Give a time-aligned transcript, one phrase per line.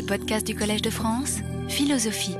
[0.00, 2.34] les podcasts du Collège de France, philosophie.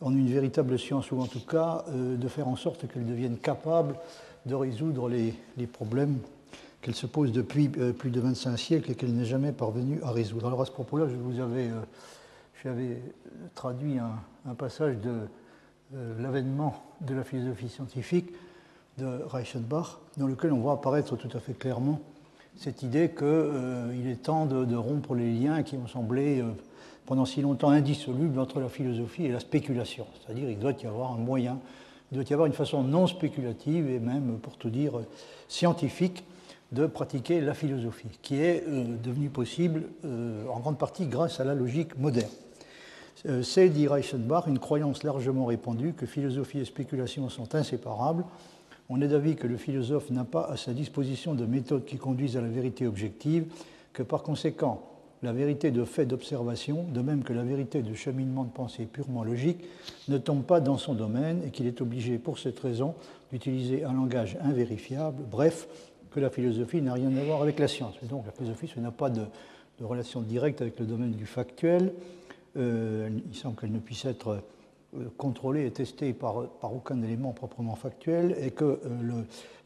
[0.00, 3.36] En une véritable science, ou en tout cas euh, de faire en sorte qu'elle devienne
[3.36, 3.94] capable
[4.46, 5.34] de résoudre les,
[5.66, 6.16] problèmes
[6.80, 10.10] qu'elle se pose depuis euh, plus de 25 siècles et qu'elle n'est jamais parvenue à
[10.10, 10.46] résoudre.
[10.46, 11.68] Alors à ce propos-là, je vous avais,
[12.64, 12.94] euh,
[13.54, 15.12] traduit un, passage de
[16.18, 18.30] l'avènement de la philosophie scientifique
[18.96, 22.00] de Reichenbach, dans lequel on voit apparaître tout à fait clairement
[22.56, 26.44] cette idée qu'il euh, est temps de, rompre les liens qui ont semblé euh,
[27.06, 30.06] pendant si longtemps indissolubles entre la philosophie et la spéculation.
[30.20, 31.58] C'est-à-dire qu'il doit y avoir un moyen,
[32.12, 34.92] il doit y avoir une façon non spéculative et même, pour tout dire,
[35.48, 36.24] scientifique
[36.72, 41.54] de pratiquer la philosophie, qui est euh, devenue possible en grande partie grâce à la
[41.54, 42.30] logique moderne.
[43.42, 48.24] C'est, dit Reichenbach, une croyance largement répandue que philosophie et spéculation sont inséparables
[48.88, 52.36] on est d'avis que le philosophe n'a pas à sa disposition de méthodes qui conduisent
[52.36, 53.46] à la vérité objective,
[53.92, 54.90] que par conséquent,
[55.22, 59.24] la vérité de fait d'observation, de même que la vérité de cheminement de pensée purement
[59.24, 59.64] logique,
[60.08, 62.94] ne tombe pas dans son domaine et qu'il est obligé pour cette raison
[63.32, 65.66] d'utiliser un langage invérifiable, bref,
[66.10, 67.94] que la philosophie n'a rien à voir avec la science.
[68.02, 69.22] donc la philosophie n'a pas de,
[69.80, 71.92] relation directe avec le domaine du factuel.
[72.56, 74.40] Euh, il semble qu'elle ne puisse être
[75.16, 78.78] contrôlée et testée par, par aucun élément proprement factuel et qu'elle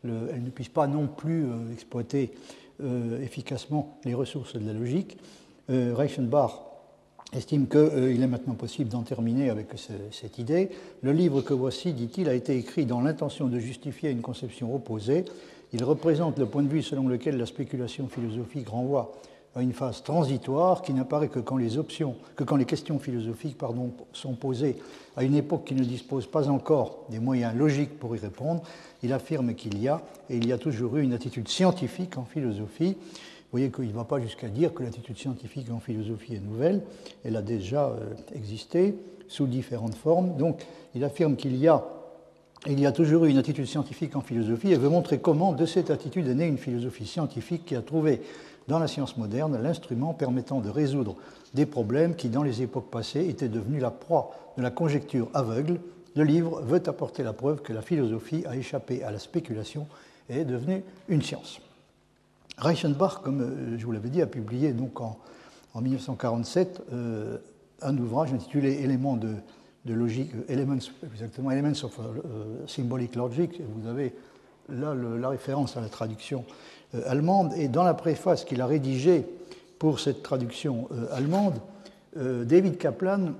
[0.07, 2.33] euh, ne puisse pas non plus euh, exploiter
[3.21, 5.19] efficacement les ressources de la logique.
[5.69, 6.63] Reichenbach
[7.33, 9.67] estime qu'il est maintenant possible d'en terminer avec
[10.13, 10.71] cette idée.
[11.03, 15.25] Le livre que voici, dit-il, a été écrit dans l'intention de justifier une conception opposée.
[15.73, 19.13] Il représente le point de vue selon lequel la spéculation philosophique renvoie
[19.55, 23.59] à une phase transitoire qui n'apparaît que quand les questions philosophiques
[24.13, 24.77] sont posées
[25.17, 28.63] à une époque qui ne dispose pas encore des moyens logiques pour y répondre.
[29.03, 32.25] Il affirme qu'il y a, et il y a toujours eu, une attitude scientifique en
[32.25, 32.97] philosophie.
[33.01, 36.83] Vous voyez qu'il ne va pas jusqu'à dire que l'attitude scientifique en philosophie est nouvelle,
[37.25, 38.95] elle a déjà euh, existé
[39.27, 40.37] sous différentes formes.
[40.37, 41.85] Donc il affirme qu'il y a
[42.67, 45.65] il y a toujours eu une attitude scientifique en philosophie et veut montrer comment de
[45.65, 48.21] cette attitude est née une philosophie scientifique qui a trouvé
[48.67, 51.17] dans la science moderne l'instrument permettant de résoudre
[51.55, 55.81] des problèmes qui, dans les époques passées, étaient devenus la proie de la conjecture aveugle.
[56.15, 59.87] Le livre veut apporter la preuve que la philosophie a échappé à la spéculation
[60.29, 61.61] et est devenue une science.
[62.59, 65.17] Reichenbach, comme euh, je vous l'avais dit, a publié donc en,
[65.81, 67.39] 1947 euh,
[67.83, 69.29] un ouvrage intitulé Éléments de,
[69.87, 70.79] logique, euh, Elements,
[71.13, 71.99] exactement, Elements of
[72.67, 73.61] Symbolic Logic.
[73.61, 74.15] Vous avez
[74.69, 76.45] là la référence à la traduction
[76.95, 77.53] euh, allemande.
[77.57, 79.27] Et dans la préface qu'il a rédigée
[79.79, 81.59] pour cette traduction euh, allemande,
[82.17, 83.33] euh, David Kaplan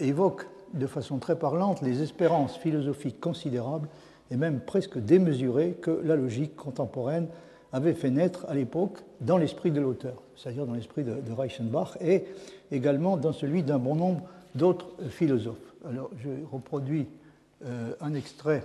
[0.00, 3.88] évoque de façon très parlante les espérances philosophiques considérables
[4.30, 7.28] et même presque démesurées que la logique contemporaine
[7.72, 12.24] avait fait naître à l'époque dans l'esprit de l'auteur, c'est-à-dire dans l'esprit de, Reichenbach et
[12.70, 14.20] également dans celui d'un bon nombre
[14.54, 15.71] d'autres philosophes.
[15.88, 17.06] Alors je reproduis
[18.00, 18.64] un extrait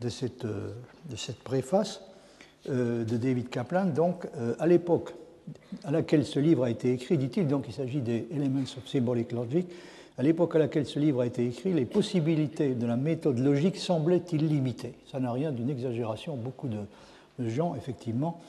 [0.00, 2.00] de cette, de cette préface.
[2.68, 3.86] Euh, de David Kaplan.
[3.86, 5.14] Donc, euh, à l'époque
[5.84, 9.30] à laquelle ce livre a été écrit, dit-il, donc il s'agit des Elements of Symbolic
[9.30, 9.68] Logic,
[10.18, 13.76] à l'époque à laquelle ce livre a été écrit, les possibilités de la méthode logique
[13.76, 14.94] semblaient illimitées.
[15.12, 16.34] Ça n'a rien d'une exagération.
[16.34, 16.78] Beaucoup de,
[17.48, 18.40] gens, effectivement,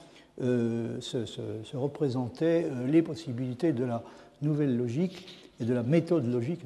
[0.42, 4.02] euh, se, représentaient les possibilités de la
[4.42, 5.28] nouvelle logique
[5.60, 6.62] et de la méthode logique,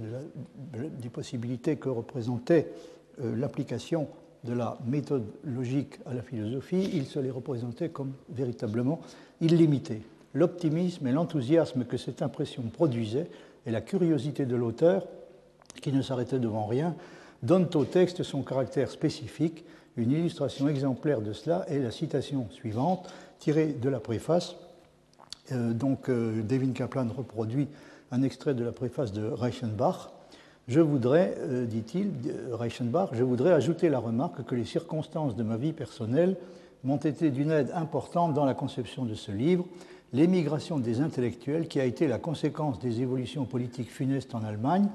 [0.73, 2.67] des possibilités que représentait
[3.19, 4.07] l'application
[4.43, 8.99] de la méthode logique à la philosophie, il se les représentait comme véritablement
[9.39, 10.01] illimités.
[10.33, 13.27] L'optimisme et l'enthousiasme que cette impression produisait
[13.65, 15.07] et la curiosité de l'auteur,
[15.81, 16.95] qui ne s'arrêtait devant rien,
[17.43, 19.65] donnent au texte son caractère spécifique.
[19.97, 24.55] Une illustration exemplaire de cela est la citation suivante, tirée de la préface.
[25.51, 27.67] Euh, donc, euh, David Kaplan reproduit
[28.11, 30.11] un extrait de la préface de Reichenbach.
[30.67, 32.11] Je voudrais, euh, dit-il,
[32.51, 36.37] Reichenbach, je voudrais ajouter la remarque que les circonstances de ma vie personnelle
[36.83, 39.65] m'ont été d'une aide importante dans la conception de ce livre.
[40.13, 44.89] L'émigration des intellectuels, qui a été la conséquence des évolutions politiques funestes en Allemagne,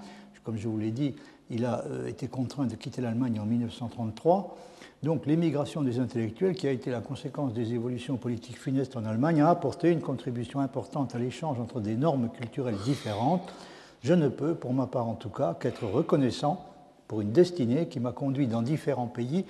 [0.47, 1.15] comme je vous l'ai dit,
[1.51, 4.57] il a euh, été contraint de quitter l'Allemagne en 1933.
[5.03, 9.43] Donc l'émigration des intellectuels, qui a été la conséquence des évolutions politiques funestes en Allemagne,
[9.43, 13.53] a apporté une contribution importante à l'échange entre des normes culturelles différentes
[14.07, 16.65] je ne peux, pour ma part en tout cas, qu'être reconnaissant
[17.09, 19.45] pour une destinée qui m'a conduit dans différents pays.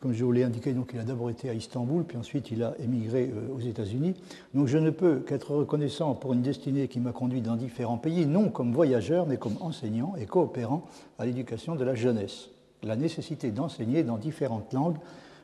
[0.00, 2.62] Comme je vous l'ai indiqué, donc, il a d'abord été à Istanbul, puis ensuite il
[2.62, 4.14] a émigré euh, aux États-Unis.
[4.54, 8.26] Donc je ne peux qu'être reconnaissant pour une destinée qui m'a conduit dans différents pays,
[8.26, 10.86] non comme voyageur, mais comme enseignant et coopérant
[11.18, 12.48] à l'éducation de la jeunesse.
[12.82, 14.96] La nécessité d'enseigner dans différentes langues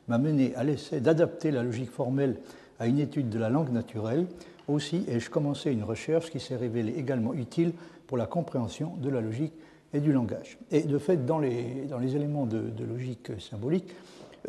[0.07, 2.37] m'a mené à l'essai d'adapter la logique formelle
[2.79, 4.25] à une étude de la langue naturelle
[4.67, 7.71] aussi ai-je commencé une recherche qui s'est révélée également utile
[8.05, 9.53] pour la compréhension de la logique
[9.93, 10.57] et du langage.
[10.71, 13.95] Et de fait, dans les, dans les éléments de, logique symbolique,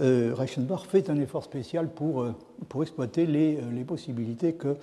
[0.00, 2.34] euh, Reichenbach fait un effort spécial pour, euh,
[2.68, 4.76] pour exploiter les, euh, les possibilités que,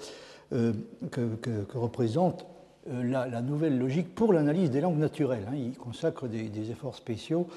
[1.11, 2.45] que, représente
[2.87, 5.47] la, nouvelle logique pour l'analyse des langues naturelles.
[5.49, 5.55] Hein.
[5.55, 7.47] Il consacre des, efforts spéciaux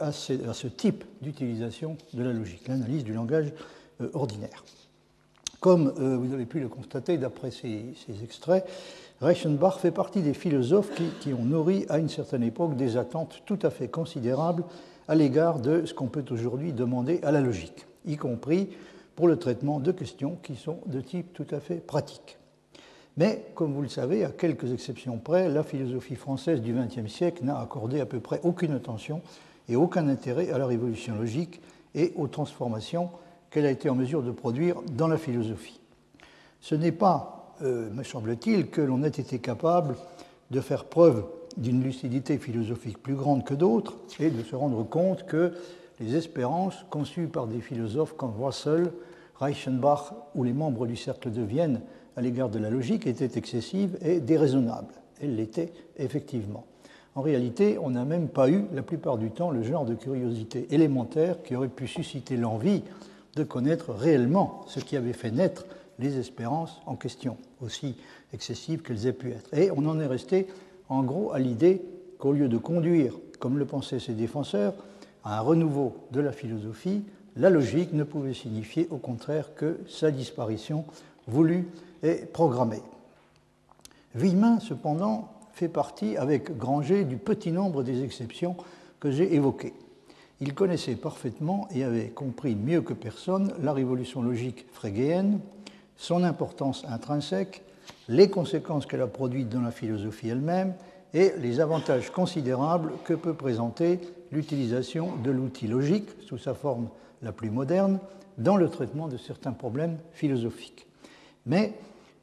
[0.00, 3.52] à ce, type d'utilisation de la logique, l'analyse du langage
[4.12, 4.62] ordinaire.
[5.60, 8.68] Comme vous avez pu le constater d'après ces extraits,
[9.20, 10.90] Reichenbach fait partie des philosophes
[11.20, 14.64] qui, ont nourri à une certaine époque des attentes tout à fait considérables
[15.08, 18.68] à l'égard de ce qu'on peut aujourd'hui demander à la logique, y compris
[19.16, 22.38] pour le traitement de questions qui sont de type tout à fait pratique.
[23.16, 27.44] Mais, comme vous le savez, à quelques exceptions près, la philosophie française du XXe siècle
[27.44, 29.22] n'a accordé à peu près aucune attention
[29.68, 31.60] et aucun intérêt à la révolution logique
[31.96, 33.10] et aux transformations
[33.50, 35.80] qu'elle a été en mesure de produire dans la philosophie.
[36.60, 39.96] Ce n'est pas euh, me semble-t-il, que l'on ait été capable
[40.52, 41.24] de faire preuve
[41.56, 45.52] d'une lucidité philosophique plus grande que d'autres et de se rendre compte que
[46.00, 48.92] les espérances conçues par des philosophes comme Russell,
[49.36, 51.80] Reichenbach ou les membres du Cercle de Vienne
[52.16, 54.94] à l'égard de la logique étaient excessives et déraisonnables.
[55.20, 56.64] Elles l'étaient effectivement.
[57.14, 60.68] En réalité, on n'a même pas eu, la plupart du temps, le genre de curiosité
[60.70, 62.82] élémentaire qui aurait pu susciter l'envie
[63.34, 65.66] de connaître réellement ce qui avait fait naître
[65.98, 67.96] les espérances en question, aussi
[68.32, 69.52] excessives qu'elles aient pu être.
[69.52, 70.46] Et on en est resté
[70.88, 71.82] en gros à l'idée
[72.18, 74.74] qu'au lieu de conduire, comme le pensaient ses défenseurs,
[75.24, 77.02] à un renouveau de la philosophie,
[77.36, 80.84] la logique ne pouvait signifier au contraire que sa disparition
[81.26, 81.68] voulue
[82.02, 82.82] et programmée.
[84.14, 88.56] Villemin, cependant, fait partie avec Granger du petit nombre des exceptions
[89.00, 89.74] que j'ai évoquées.
[90.40, 95.40] Il connaissait parfaitement et avait compris mieux que personne la révolution logique frégéenne,
[95.96, 97.62] son importance intrinsèque,
[98.08, 100.74] les conséquences qu'elle a produites dans la philosophie elle-même
[101.14, 104.00] et les avantages considérables que peut présenter
[104.32, 106.88] l'utilisation de l'outil logique sous sa forme
[107.22, 107.98] la plus moderne
[108.36, 110.86] dans le traitement de certains problèmes philosophiques.
[111.46, 111.74] Mais,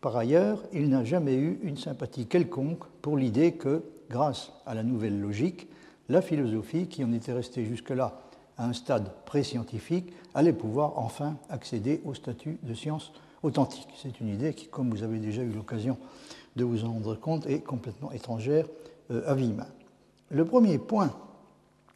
[0.02, 4.84] par ailleurs, il n'a jamais eu une sympathie quelconque pour l'idée que, grâce à la
[4.84, 5.68] nouvelle logique,
[6.10, 8.20] la philosophie, qui en était restée jusque-là
[8.58, 13.12] à un stade pré-scientifique, allait pouvoir enfin accéder au statut de science
[13.46, 13.88] authentique.
[14.02, 15.98] C'est une idée qui, comme vous avez déjà eu l'occasion
[16.56, 18.66] de vous en rendre compte, est complètement étrangère
[19.12, 19.68] euh, à Villemin.
[20.32, 21.12] Le premier point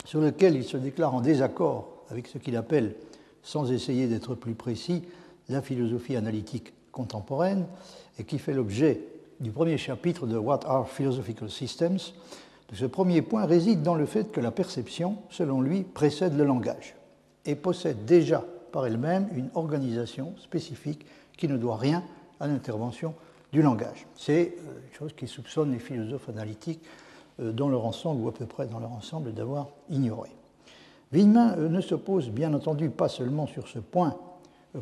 [0.05, 2.95] sur lequel il se déclare en désaccord avec ce qu'il appelle,
[3.43, 5.03] sans essayer d'être plus précis,
[5.49, 7.65] la philosophie analytique contemporaine,
[8.17, 9.01] et qui fait l'objet
[9.39, 11.99] du premier chapitre de What are Philosophical Systems,
[12.73, 16.95] ce premier point réside dans le fait que la perception, selon lui, précède le langage
[17.45, 21.05] et possède déjà par elle-même une organisation spécifique
[21.39, 22.03] qui ne doit rien
[22.39, 23.15] à l'intervention
[23.53, 24.05] du langage.
[24.15, 26.81] C'est euh, une chose qui soupçonne les philosophes analytiques
[27.39, 30.29] euh, dans leur ensemble, ou à peu près dans leur ensemble, d'avoir ignoré.
[31.11, 34.17] Villemin euh, ne s'oppose bien entendu pas seulement sur ce point,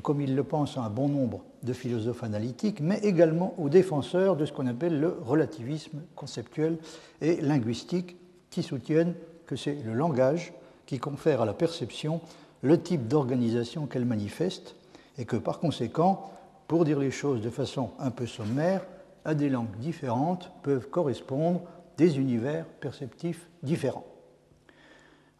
[0.02, 4.36] comme il le pense à un bon nombre de philosophes analytiques, mais également aux défenseurs
[4.36, 6.78] de ce qu'on appelle le relativisme conceptuel
[7.22, 8.18] et linguistique,
[8.50, 9.14] qui soutiennent
[9.46, 10.54] que c'est le langage
[10.88, 12.20] qui confère à la perception
[12.64, 14.76] le type d'organisation qu'elle manifeste,
[15.18, 16.30] et que par conséquent,
[16.68, 18.86] pour dire les choses de façon un peu sommaire,
[19.26, 21.62] à des langues différentes peuvent correspondre
[21.98, 24.06] des univers perceptifs différents.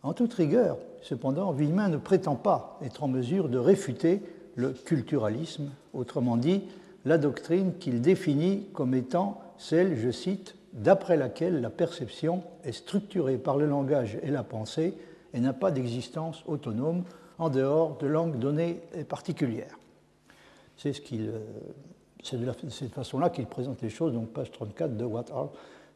[0.04, 4.22] En toute rigueur, cependant, Villemin ne prétend pas être en mesure de réfuter
[4.56, 6.64] le culturalisme, autrement dit,
[7.06, 13.38] la doctrine qu'il définit comme étant celle, je cite, d'après laquelle la perception est structurée
[13.38, 14.94] par le langage et la pensée
[15.34, 17.04] et n'a pas d'existence autonome
[17.38, 19.77] en dehors de langues données et particulières.
[20.86, 21.40] Euh,
[22.24, 25.50] c'est de, cette façon-là qu'il présente les choses, donc page 34 de What are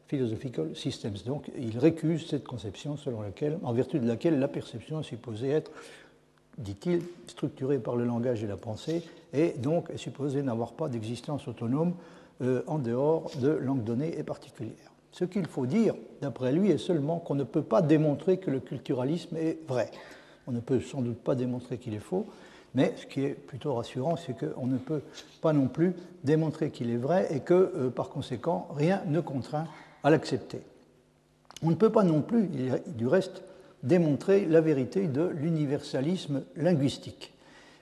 [0.08, 1.16] Philosophical Systems.
[1.26, 5.50] Donc il récuse cette conception selon laquelle, en vertu de laquelle la perception est supposée
[5.50, 5.70] être,
[6.58, 11.48] dit-il, structurée par le langage et la pensée, et donc est supposée n'avoir pas d'existence
[11.48, 11.94] autonome
[12.42, 14.92] euh, en dehors de langues données et particulières.
[15.12, 18.60] Ce qu'il faut dire, d'après lui, est seulement qu'on ne peut pas démontrer que le
[18.60, 19.90] culturalisme est vrai.
[20.46, 22.26] On ne peut sans doute pas démontrer qu'il est faux,
[22.74, 25.02] mais ce qui est plutôt rassurant, c'est qu'on ne peut
[25.40, 29.66] pas non plus démontrer qu'il est vrai et que, euh, par conséquent, rien ne contraint
[30.02, 30.60] à l'accepter.
[31.62, 32.48] On ne peut pas non plus,
[32.86, 33.42] du reste,
[33.82, 37.34] démontrer la vérité de l'universalisme linguistique.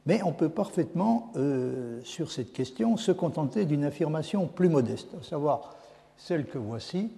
[0.07, 5.23] Mais on peut parfaitement, euh, sur cette question, se contenter d'une affirmation plus modeste, à
[5.23, 5.77] savoir
[6.17, 7.11] celle que voici.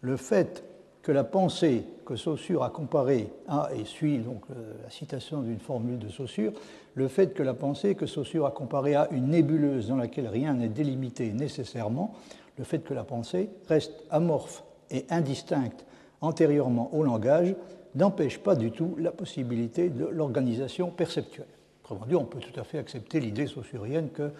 [0.00, 0.64] Le fait
[1.04, 4.42] que la pensée que Saussure a comparée à, et suit donc
[4.82, 6.52] la citation d'une formule de Saussure,
[6.94, 10.54] le fait que la pensée que Saussure a comparée à une nébuleuse dans laquelle rien
[10.54, 12.14] n'est délimité nécessairement,
[12.56, 15.84] le fait que la pensée reste amorphe et indistincte
[16.22, 17.54] antérieurement au langage,
[17.94, 21.46] n'empêche pas du tout la possibilité de l'organisation perceptuelle.
[21.84, 24.30] Autrement dit, on peut tout à fait accepter l'idée saussurienne que,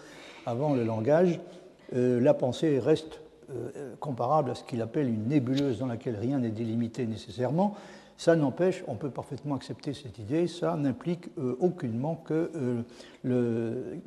[0.47, 1.40] avant le langage,
[1.94, 3.21] euh, la pensée reste
[3.51, 7.75] euh, comparable à ce qu'il appelle une nébuleuse dans laquelle rien n'est délimité nécessairement.
[8.17, 12.85] Ça n'empêche, on peut parfaitement accepter cette idée, ça n'implique euh, aucunement que
[13.25, 13.99] le,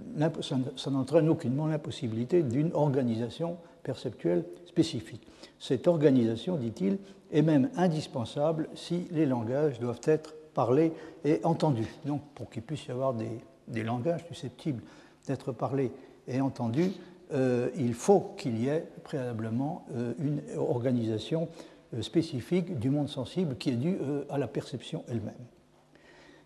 [0.76, 5.28] ça n'entraîne aucunement l'impossibilité d'une organisation perceptuelle spécifique.
[5.60, 7.00] Cette organisation, dit-il,
[7.32, 10.92] est même indispensable si les langages doivent être parlés
[11.24, 11.94] et entendus.
[12.06, 14.82] Donc, pour qu'il puisse y avoir des, langages susceptibles
[15.28, 15.92] d'être parlés
[16.28, 16.92] et entendus,
[17.34, 21.50] euh, il faut qu'il y ait préalablement euh, une organisation
[21.94, 23.98] euh, spécifique du monde sensible qui est due
[24.30, 25.34] à la perception elle-même.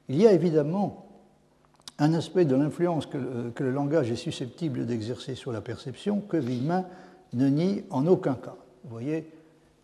[0.10, 1.06] Il y a évidemment
[2.00, 6.86] un aspect de l'influence que, le langage est susceptible d'exercer sur la perception que Villemin
[7.34, 8.56] ne nie en aucun cas.
[8.84, 9.30] Vous voyez,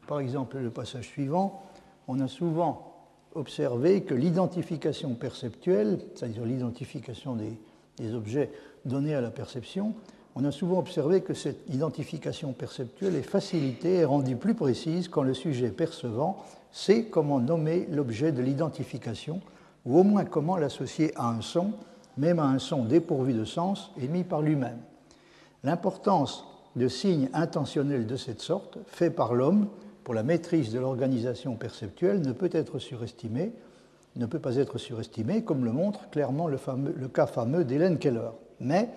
[0.07, 1.61] par exemple, le passage suivant,
[2.07, 2.95] on a souvent
[3.35, 8.51] observé que l'identification perceptuelle, c'est-à-dire l'identification des, objets
[8.85, 9.93] donnés à la perception,
[10.39, 15.23] on a souvent observé que cette identification perceptuelle est facilitée et rendue plus précise quand
[15.23, 16.37] le sujet percevant
[16.71, 19.41] sait comment nommer l'objet de l'identification,
[19.85, 21.71] ou au moins comment l'associer à un son,
[22.17, 24.77] même à un son dépourvu de sens émis par lui-même.
[25.63, 29.67] L'importance de signes intentionnels de cette sorte, faits par l'homme
[30.03, 33.53] pour la maîtrise de l'organisation perceptuelle, ne peut être surestimé,
[34.15, 36.59] ne peut pas être surestimé, comme le montre clairement le,
[36.95, 38.29] le cas fameux d'Hélène Keller.
[38.59, 38.89] Mais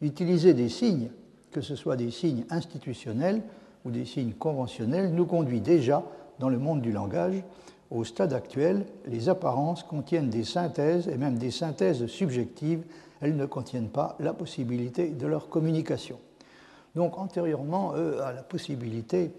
[0.00, 1.10] utiliser des signes,
[1.50, 3.42] que ce soit des signes institutionnels
[3.84, 6.04] ou des signes conventionnels, nous conduit déjà,
[6.38, 7.42] dans le monde du langage,
[7.90, 12.84] au stade actuel, les apparences contiennent des synthèses et même des synthèses subjectives,
[13.20, 16.18] elles ne contiennent pas la possibilité de leur communication.
[16.94, 19.32] Donc antérieurement à la possibilité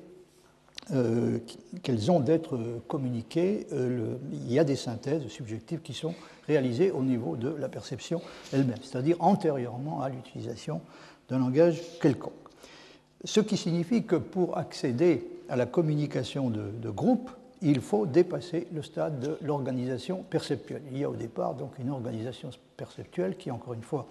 [0.92, 1.38] euh,
[1.84, 6.16] qu'elles ont d'être communiquées, euh, il y a des synthèses subjectives qui sont
[6.50, 10.82] réalisées au niveau de la perception elle-même, c'est-à-dire antérieurement à l'utilisation
[11.29, 12.34] d'un langage quelconque.
[13.24, 17.29] Ce qui signifie que pour accéder à la communication de, groupe,
[17.62, 20.82] il faut dépasser le stade de l'organisation perceptuelle.
[20.91, 24.08] Il y a au départ donc une organisation perceptuelle qui, encore une fois,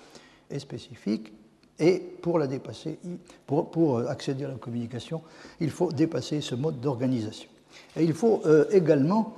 [0.51, 1.33] est spécifique
[1.81, 2.99] et pour la dépasser,
[3.47, 5.23] pour, accéder à la communication,
[5.61, 7.49] il faut dépasser ce mode d'organisation.
[7.97, 9.35] Et il faut euh, également,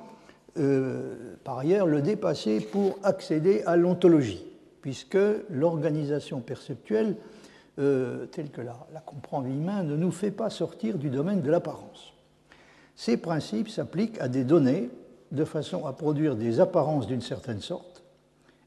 [0.59, 4.45] euh, par ailleurs, le dépasser pour accéder à l'ontologie,
[4.83, 7.16] puisque l'organisation perceptuelle,
[7.78, 8.76] euh, telle que la,
[9.07, 12.14] comprend Villemin, ne nous fait pas sortir du domaine de l'apparence.
[12.97, 14.90] Ces principes s'appliquent à des données
[15.30, 18.02] de façon à produire des apparences d'une certaine sorte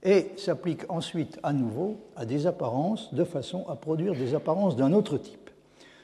[0.02, 4.94] et s'applique ensuite à nouveau à des apparences de façon à produire des apparences d'un
[4.94, 5.50] autre type,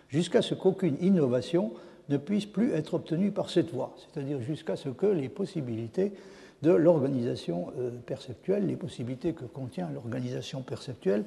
[0.10, 1.72] jusqu'à ce qu'aucune innovation
[2.10, 6.12] ne puisse plus être obtenue par cette voie, c'est-à-dire jusqu'à ce que les possibilités
[6.62, 11.24] de l'organisation euh, perceptuelle, les possibilités que contient l'organisation perceptuelle,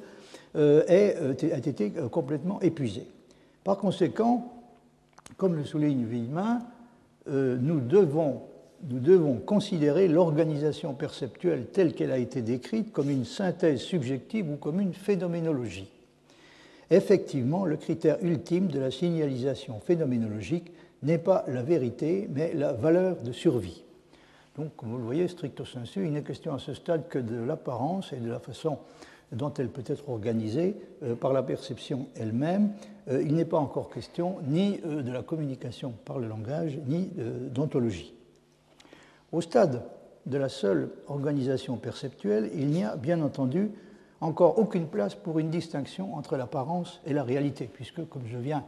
[0.56, 3.06] euh, aient, euh, été complètement épuisées.
[3.64, 4.52] Par conséquent,
[5.36, 6.60] comme le souligne Villemin,
[7.28, 14.56] nous devons considérer l'organisation perceptuelle telle qu'elle a été décrite comme une synthèse subjective ou
[14.56, 15.88] comme une phénoménologie.
[16.92, 20.70] Effectivement, le critère ultime de la signalisation phénoménologique
[21.02, 23.82] n'est pas la vérité, mais la valeur de survie.
[24.58, 27.42] Donc, comme vous le voyez, stricto sensu, il n'est question à ce stade que de
[27.42, 28.76] l'apparence et de la façon
[29.32, 32.72] dont elle peut être organisée euh, par la perception elle-même.
[33.08, 37.10] Euh, il n'est pas encore question ni euh, de la communication par le langage, ni
[37.50, 38.12] d'ontologie.
[39.32, 39.82] Au stade
[40.26, 43.70] de la seule organisation perceptuelle, il n'y a bien entendu
[44.22, 48.64] encore aucune place pour une distinction entre l'apparence et la réalité, puisque, comme je viens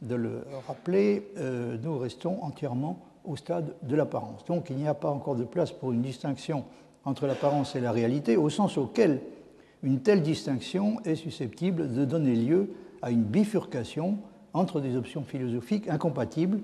[0.00, 4.44] de le rappeler, euh, nous restons entièrement au stade de l'apparence.
[4.44, 6.64] Donc il n'y a pas encore de place pour une distinction
[7.04, 9.20] entre l'apparence et la réalité, au sens auquel
[9.82, 14.18] une telle distinction est susceptible de donner lieu à une bifurcation
[14.52, 16.60] entre des options philosophiques incompatibles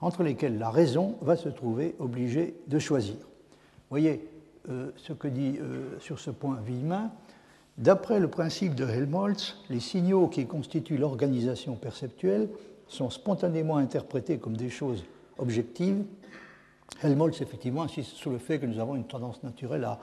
[0.00, 3.16] entre lesquels la raison va se trouver obligée de choisir.
[3.90, 4.28] Voyez
[4.68, 7.12] euh, ce que dit euh, sur ce point Villemin.
[7.78, 12.48] D'après le principe de Helmholtz, les signaux qui constituent l'organisation perceptuelle
[12.88, 15.04] sont spontanément interprétés comme des choses
[15.36, 16.02] objectives.
[17.02, 20.00] Helmholtz, effectivement, insiste sur le fait que nous avons une tendance naturelle à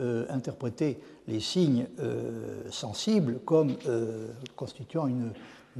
[0.00, 1.86] euh, interpréter les signes
[2.70, 3.76] sensibles comme
[4.56, 5.32] constituant une,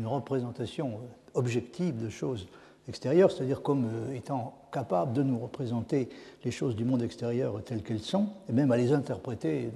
[0.05, 1.01] représentation
[1.35, 2.47] objective de choses
[2.89, 6.09] extérieur, c'est-à-dire comme euh, étant capable de nous représenter
[6.45, 9.71] les choses du monde extérieur telles qu'elles sont, et même à les interpréter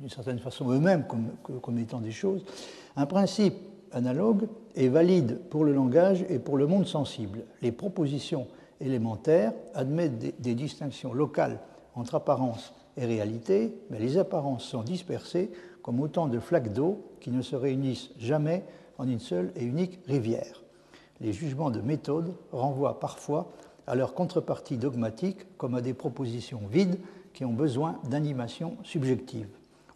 [0.00, 2.44] d'une certaine façon eux-mêmes comme, étant des choses,
[2.96, 3.54] un principe
[3.92, 7.44] analogue est valide pour le langage et pour le monde sensible.
[7.60, 8.46] Les propositions
[8.80, 11.60] élémentaires admettent des, des distinctions locales
[11.94, 15.50] entre apparence et réalité, mais les apparences sont dispersées
[15.82, 18.64] comme autant de flaques d'eau qui ne se réunissent jamais
[18.98, 20.62] en une seule et unique rivière.
[21.20, 23.52] Les jugements de méthode renvoient parfois
[23.86, 26.98] à leur contrepartie dogmatique comme à des propositions vides
[27.34, 29.48] qui ont besoin d'animation subjective.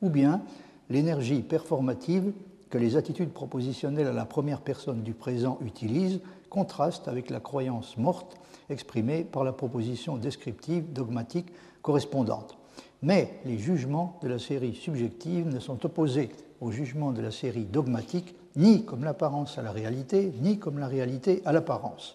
[0.04, 0.42] Ou bien
[0.90, 2.34] l'énergie performative
[2.68, 6.20] que les attitudes propositionnelles à la première personne du présent utilisent
[6.50, 8.36] contraste avec la croyance morte
[8.68, 11.48] exprimée par la proposition descriptive dogmatique
[11.80, 12.58] correspondante.
[13.00, 16.28] Mais les jugements de la série subjective ne sont opposés
[16.60, 20.86] aux jugements de la série dogmatique ni comme l'apparence à la réalité, ni comme la
[20.86, 22.14] réalité à l'apparence.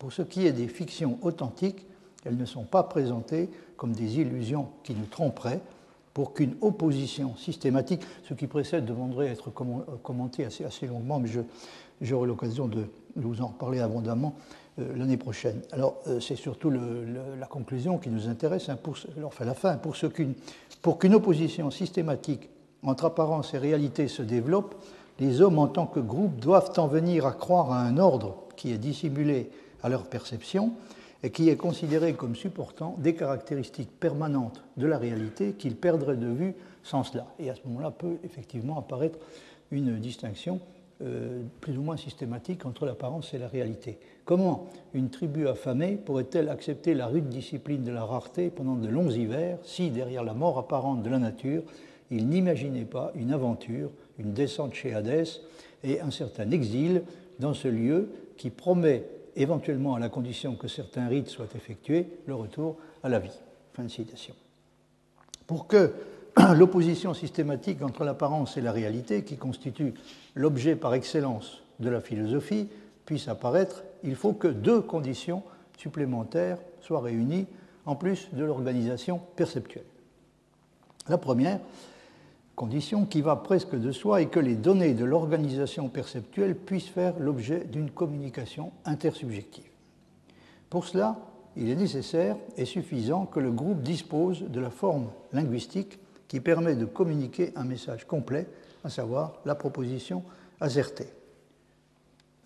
[0.00, 1.86] Pour ce qui est des fictions authentiques,
[2.24, 5.60] elles ne sont pas présentées comme des illusions qui nous tromperaient,
[6.18, 9.52] pour qu'une opposition systématique, ce qui précède demanderait être
[10.02, 11.28] commenté assez, longuement, mais
[12.00, 14.34] j'aurai l'occasion de vous en reparler abondamment
[14.80, 15.60] euh, l'année prochaine.
[15.70, 20.98] Alors, euh, c'est surtout la conclusion qui nous intéresse, hein, pour, enfin la fin, pour
[20.98, 22.50] qu'une opposition systématique
[22.82, 24.74] entre apparence et réalité se développe,
[25.20, 28.72] les hommes en tant que groupe doivent en venir à croire à un ordre qui
[28.72, 29.52] est dissimulé
[29.84, 30.72] à leur perception
[31.22, 36.28] et qui est considéré comme supportant des caractéristiques permanentes de la réalité qu'ils perdraient de
[36.28, 37.26] vue sans cela.
[37.38, 39.18] Et à ce moment-là peut effectivement apparaître
[39.70, 40.60] une distinction
[41.02, 43.98] euh, plus ou moins systématique entre l'apparence et la réalité.
[44.24, 49.10] Comment une tribu affamée pourrait-elle accepter la rude discipline de la rareté pendant de longs
[49.10, 51.62] hivers si, derrière la mort apparente de la nature,
[52.10, 55.40] il n'imaginait pas une aventure, une descente chez Hadès
[55.84, 57.02] et un certain exil
[57.38, 59.04] dans ce lieu qui promet
[59.38, 63.38] éventuellement à la condition que certains rites soient effectués, le retour à la vie.
[63.72, 64.34] Fin de citation.
[65.46, 65.92] Pour que
[66.54, 69.94] l'opposition systématique entre l'apparence et la réalité, qui constitue
[70.34, 72.68] l'objet par excellence de la philosophie,
[73.06, 75.42] puisse apparaître, il faut que deux conditions
[75.78, 77.46] supplémentaires soient réunies,
[77.86, 79.84] en plus de l'organisation perceptuelle.
[81.08, 81.60] La première
[82.58, 87.14] condition qui va presque de soi est que les données de l'organisation perceptuelle puissent faire
[87.20, 89.70] l'objet d'une communication intersubjective.
[90.68, 91.16] Pour cela,
[91.56, 96.74] il est nécessaire et suffisant que le groupe dispose de la forme linguistique qui permet
[96.74, 98.48] de communiquer un message complet,
[98.82, 100.24] à savoir la proposition
[100.60, 101.12] assertée.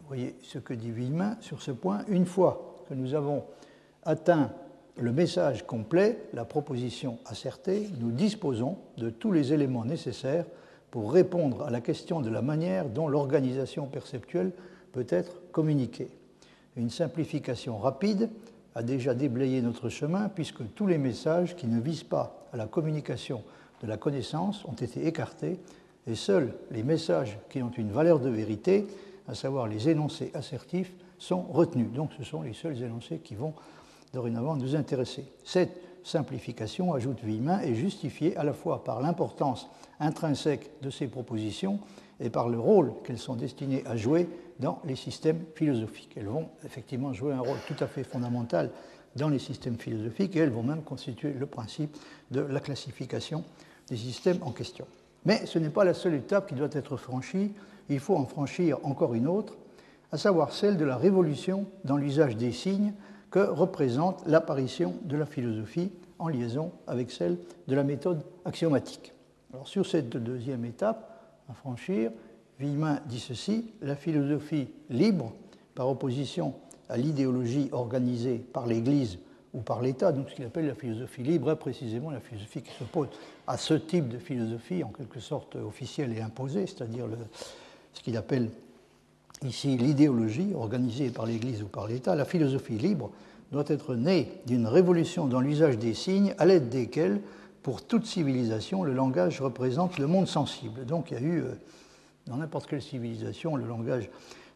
[0.00, 2.04] Vous voyez ce que dit Villemin sur ce point.
[2.08, 3.44] Une fois que nous avons
[4.04, 4.52] atteint
[4.96, 10.44] le message complet, la proposition assertée, nous disposons de tous les éléments nécessaires
[10.90, 14.52] pour répondre à la question de la manière dont l'organisation perceptuelle
[14.92, 16.08] peut être communiquée.
[16.76, 18.28] Une simplification rapide
[18.74, 22.66] a déjà déblayé notre chemin puisque tous les messages qui ne visent pas à la
[22.66, 23.42] communication
[23.82, 25.58] de la connaissance ont été écartés
[26.06, 28.86] et seuls les messages qui ont une valeur de vérité,
[29.28, 31.92] à savoir les énoncés assertifs, sont retenus.
[31.92, 33.54] Donc ce sont les seuls énoncés qui vont
[34.12, 35.24] dorénavant nous intéresser.
[35.44, 39.68] Cette simplification, ajoute Villemin, est justifiée à la fois par l'importance
[40.00, 41.78] intrinsèque de ces propositions
[42.20, 46.14] et par le rôle qu'elles sont destinées à jouer dans les systèmes philosophiques.
[46.16, 48.70] Elles vont effectivement jouer un rôle tout à fait fondamental
[49.16, 51.96] dans les systèmes philosophiques et elles vont même constituer le principe
[52.30, 53.44] de la classification
[53.88, 54.86] des systèmes en question.
[55.24, 57.52] Mais ce n'est pas la seule étape qui doit être franchie,
[57.88, 59.56] il faut en franchir encore une autre,
[60.10, 62.92] à savoir celle de la révolution dans l'usage des signes
[63.32, 65.90] que représente l'apparition de la philosophie
[66.20, 69.12] en liaison avec celle de la méthode axiomatique.
[69.52, 72.12] Alors, sur cette deuxième étape à franchir,
[72.60, 75.32] Villemin dit ceci la philosophie libre,
[75.74, 76.54] par opposition
[76.90, 79.18] à l'idéologie organisée par l'Église
[79.54, 82.72] ou par l'État, donc ce qu'il appelle la philosophie libre, est précisément la philosophie qui
[82.72, 83.08] s'oppose
[83.46, 87.06] à ce type de philosophie en quelque sorte officielle et imposée, c'est-à-dire
[87.94, 88.50] ce qu'il appelle
[89.44, 93.10] ici l'idéologie organisée par l'Église ou par l'État, la philosophie libre
[93.52, 97.20] doit être née d'une révolution dans l'usage des signes à l'aide desquels,
[97.62, 100.84] pour toute civilisation, le langage représente le monde sensible.
[100.84, 101.54] Donc il y a eu, euh,
[102.26, 104.10] dans n'importe quelle civilisation, le langage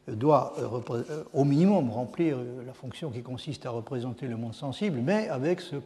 [0.09, 5.01] doit euh, euh, au minimum remplir la fonction qui consiste à représenter le monde sensible,
[5.03, 5.77] mais avec ce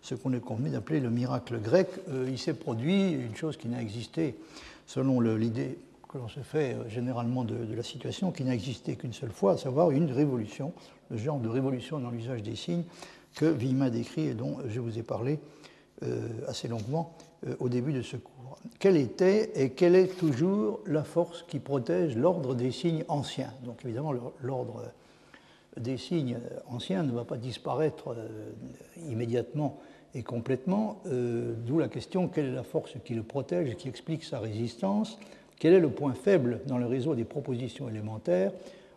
[0.00, 1.86] ce qu'on est convenu d'appeler le miracle grec,
[2.26, 4.34] il s'est produit une chose qui n'a existé,
[4.84, 5.78] selon l'idée
[6.12, 9.52] que l'on se fait euh, généralement de, la situation qui n'a existé qu'une seule fois,
[9.52, 10.72] à savoir une révolution,
[11.10, 12.84] le genre de révolution dans l'usage des signes
[13.34, 15.38] que Villemin décrit et dont je vous ai parlé
[16.02, 18.58] euh, assez longuement euh, au début de ce cours.
[18.78, 23.52] Quelle était et quelle est toujours la force qui protège l'ordre des signes anciens?
[23.64, 24.82] Donc évidemment, l'ordre
[25.80, 28.14] des signes anciens ne va pas disparaître
[29.08, 29.80] immédiatement
[30.14, 34.38] et complètement, d'où la question quelle est la force qui le protège, qui explique sa
[34.38, 35.18] résistance,
[35.62, 38.50] quel est le point faible dans le réseau des propositions élémentaires,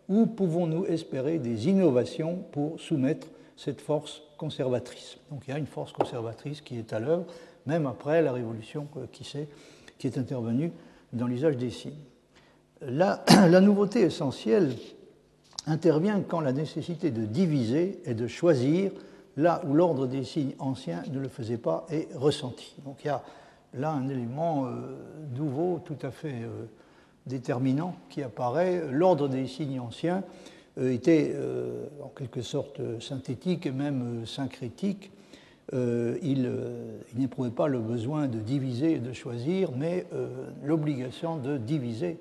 [0.08, 5.18] où pouvons-nous espérer des innovations pour soumettre cette force conservatrice.
[5.30, 7.24] Donc il y a une force conservatrice qui est à l'œuvre,
[7.66, 9.48] même après la révolution qui, est,
[9.96, 10.72] qui est intervenue
[11.12, 12.02] dans l'usage des signes.
[12.80, 14.74] La, la, nouveauté essentielle
[15.68, 18.90] intervient quand la nécessité de diviser et de choisir
[19.36, 22.74] là où l'ordre des signes anciens ne le faisait pas est ressenti.
[22.84, 23.22] Donc il y a
[23.74, 24.96] là un élément euh,
[25.36, 26.66] nouveau, tout à fait euh,
[27.26, 28.82] déterminant qui apparaît.
[28.90, 30.22] L'ordre des signes anciens
[30.78, 31.34] euh, était
[32.02, 35.10] en quelque sorte synthétique et même syncrétique.
[35.72, 36.50] il,
[37.16, 40.06] n'éprouvait pas le besoin de diviser et de choisir, mais
[40.62, 42.18] l'obligation de diviser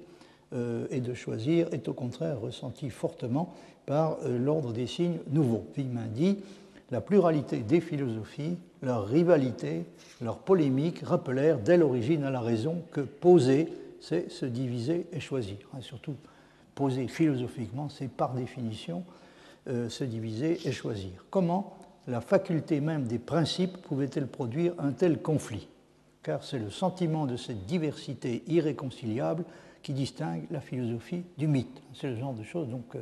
[0.53, 3.53] et de choisir est au contraire ressentie fortement
[3.85, 5.65] par l'ordre des signes nouveaux.
[5.75, 6.37] Villemin dit
[6.91, 9.85] la pluralité des philosophies, leur rivalité,
[10.21, 13.69] leur polémique rappelèrent dès l'origine à la raison que poser,
[14.01, 15.57] c'est se diviser et choisir.
[15.73, 16.15] Hein, surtout
[16.75, 19.03] posé philosophiquement, c'est par définition
[19.67, 21.25] euh, se diviser et choisir.
[21.31, 25.67] Comment la faculté même des principes pouvait-elle produire un tel conflit?
[26.21, 29.43] Car c'est le sentiment de cette diversité irréconciliable
[29.81, 31.81] qui distingue la philosophie du mythe.
[31.93, 33.01] C'est le genre de choses, donc, euh,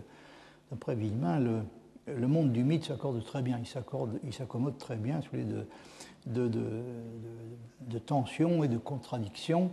[0.71, 1.59] d'après Villemin, le,
[2.07, 3.59] le, monde du mythe s'accorde très bien,
[4.23, 5.45] il s'accommode très bien les
[6.25, 9.71] de, tensions et de contradictions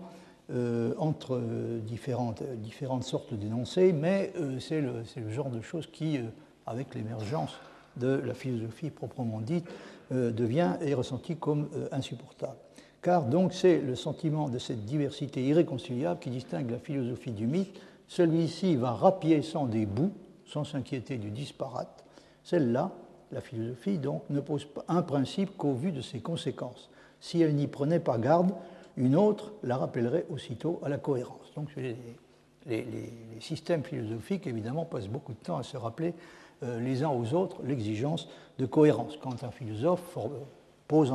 [0.51, 1.40] euh, entre
[1.87, 6.23] différentes, différentes sortes d'énoncés, mais euh, c'est le, genre de choses qui, euh,
[6.66, 7.53] avec l'émergence
[7.97, 9.66] de la philosophie proprement dite,
[10.11, 12.57] devient et ressenti comme insupportable.
[13.01, 17.81] Car donc c'est le sentiment de cette diversité irréconciliable qui distingue la philosophie du mythe.
[18.09, 20.12] Celui-ci va rappier sans bouts,
[20.47, 22.05] sans s'inquiéter du disparate.
[22.51, 22.91] Celle-là,
[23.31, 26.91] la philosophie, donc, ne pose un principe qu'au vu de ses conséquences.
[27.21, 28.51] Si elle n'y prenait pas garde,
[28.97, 31.53] une autre la rappellerait aussitôt à la cohérence.
[31.55, 31.95] Donc les,
[33.39, 36.13] systèmes philosophiques, évidemment, passent beaucoup de temps à se rappeler
[36.65, 39.17] euh, les uns aux autres l'exigence de cohérence.
[39.23, 40.19] Quand un philosophe
[40.89, 41.13] pose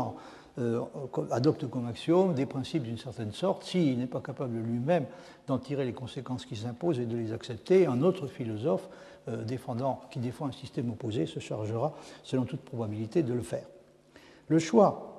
[0.58, 0.84] euh,
[1.32, 5.06] adopte comme axiome des principes d'une certaine sorte, s'il n'est pas capable lui-même
[5.48, 8.88] d'en tirer les conséquences qui s'imposent et de les accepter, un autre philosophe
[9.28, 13.66] euh, défendant, qui défend un système opposé se chargera, selon toute probabilité, de le faire.
[14.48, 15.16] Le choix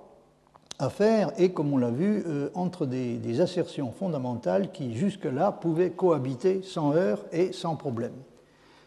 [0.79, 5.91] à faire et, comme on l'a vu, euh, entre des, assertions fondamentales qui jusque-là pouvaient
[5.91, 8.13] cohabiter sans heurts et sans problème.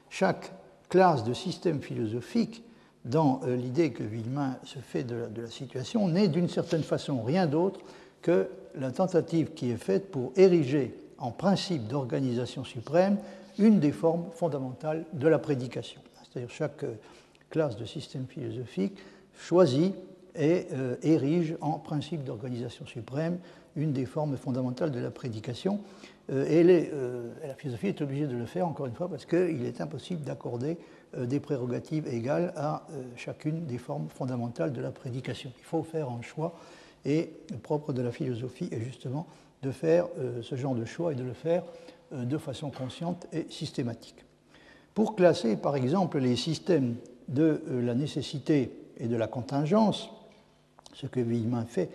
[0.09, 0.53] Chaque
[0.87, 2.63] classe de système philosophique,
[3.05, 7.47] dans euh, l'idée que Villemin se fait de la, situation, n'est d'une certaine façon rien
[7.47, 7.79] d'autre
[8.21, 13.17] que la tentative qui est faite pour ériger en principe d'organisation suprême
[13.59, 16.01] une des formes fondamentales de la prédication.
[16.23, 16.95] C'est-à-dire chaque euh,
[17.49, 18.97] classe de système philosophique
[19.37, 19.93] choisit
[20.35, 23.37] et euh, érige en principe d'organisation suprême
[23.75, 25.79] une des formes fondamentales de la prédication.
[26.31, 26.63] Euh, et
[27.47, 30.77] la philosophie est obligée de le faire, encore une fois, parce qu'il est impossible d'accorder
[31.17, 35.51] des prérogatives égales à chacune des formes fondamentales de la prédication.
[35.57, 36.53] Il faut faire un choix,
[37.03, 39.25] et le propre de la philosophie est justement
[39.63, 40.05] de faire
[40.43, 41.63] ce genre de choix et de le faire
[42.11, 44.25] de façon consciente et systématique.
[44.93, 46.95] Pour classer, par exemple, les systèmes
[47.27, 50.09] de la nécessité et de la contingence,
[50.93, 51.89] ce que Villemin fait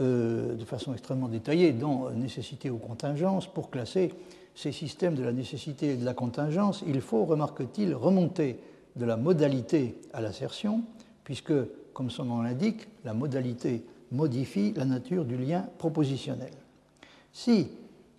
[0.00, 3.46] euh, de façon extrêmement détaillée dans Nécessité ou contingence.
[3.46, 4.14] Pour classer
[4.54, 8.60] ces systèmes de la nécessité et de la contingence, il faut, remarque-t-il, remonter
[8.96, 10.82] de la modalité à l'assertion,
[11.24, 11.52] puisque,
[11.92, 16.52] comme son nom l'indique, la modalité modifie la nature du lien propositionnel.
[17.32, 17.68] Si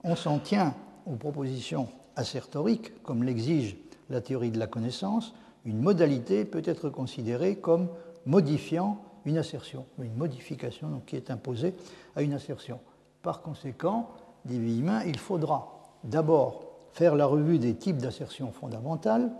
[0.04, 0.75] on s'en tient
[1.10, 3.78] aux propositions assertoriques, comme l'exige
[4.10, 5.34] la théorie de la connaissance,
[5.65, 7.89] une modalité peut être considérée comme
[8.26, 11.74] modifiant une assertion, une modification qui est imposée
[12.15, 12.80] à une assertion.
[13.22, 14.10] Par conséquent,
[14.45, 19.32] dit Villemin, il faudra d'abord faire la revue des types d'assertions fondamentales,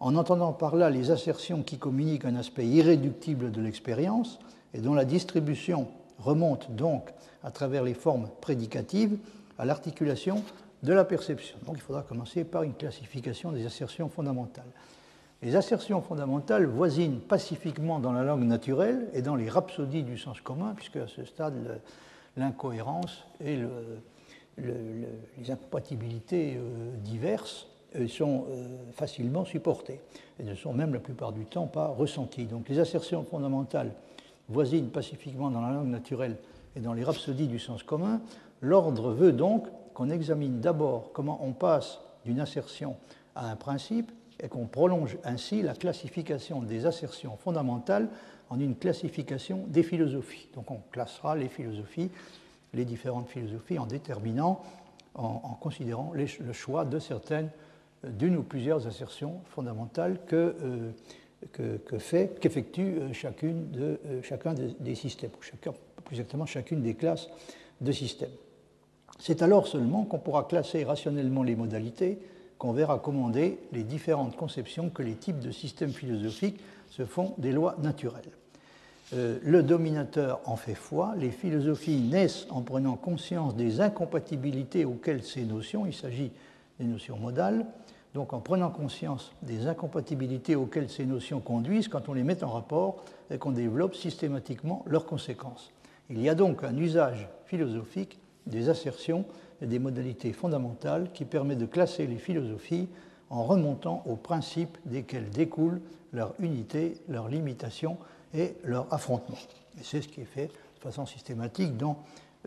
[0.00, 4.38] en entendant par là les assertions qui communiquent un aspect irréductible de l'expérience
[4.74, 7.12] et dont la distribution remonte donc
[7.42, 9.18] à travers les formes prédicatives
[9.58, 10.42] à l'articulation
[10.86, 11.58] de la perception.
[11.66, 14.70] Donc il faudra commencer par une classification des assertions fondamentales.
[15.42, 20.40] Les assertions fondamentales voisinent pacifiquement dans la langue naturelle et dans les rhapsodies du sens
[20.40, 21.80] commun, puisque à ce stade,
[22.36, 23.58] l'incohérence et
[24.58, 30.00] les incompatibilités euh, diverses euh, sont euh, facilement supportées
[30.38, 32.46] et ne sont même la plupart du temps pas ressenties.
[32.46, 33.92] Donc les assertions fondamentales
[34.48, 36.36] voisinent pacifiquement dans la langue naturelle
[36.76, 38.20] et dans les rhapsodies du sens commun.
[38.62, 42.96] L'ordre veut donc qu'on examine d'abord comment on passe d'une assertion
[43.34, 48.10] à un principe et qu'on prolonge ainsi la classification des assertions fondamentales
[48.50, 50.50] en une classification des philosophies.
[50.54, 52.10] Donc on classera les philosophies,
[52.74, 54.60] les différentes philosophies en déterminant,
[55.14, 57.48] en, considérant le choix de certaines,
[58.04, 60.92] d'une ou plusieurs assertions fondamentales que,
[61.58, 65.72] euh, fait, qu'effectue euh, euh, chacun des, systèmes, ou chacun,
[66.04, 67.30] plus exactement chacune des classes
[67.80, 68.28] de systèmes.
[69.18, 72.18] C'est alors seulement qu'on pourra classer rationnellement les modalités,
[72.58, 77.52] qu'on verra commander les différentes conceptions que les types de systèmes philosophiques se font des
[77.52, 78.30] lois naturelles.
[79.14, 85.22] Euh, le dominateur en fait foi, les philosophies naissent en prenant conscience des incompatibilités auxquelles
[85.22, 86.32] ces notions, il s'agit
[86.80, 87.66] des notions modales,
[88.14, 92.48] donc en prenant conscience des incompatibilités auxquelles ces notions conduisent quand on les met en
[92.48, 95.70] rapport et qu'on développe systématiquement leurs conséquences.
[96.10, 99.24] Il y a donc un usage philosophique des assertions
[99.60, 102.88] et des modalités fondamentales qui permet de classer les philosophies
[103.30, 105.80] en remontant aux principes desquels découlent
[106.12, 107.96] leur unité, leur limitation
[108.34, 109.36] et leur affrontement.
[109.78, 111.98] Et c'est ce qui est fait de façon systématique dans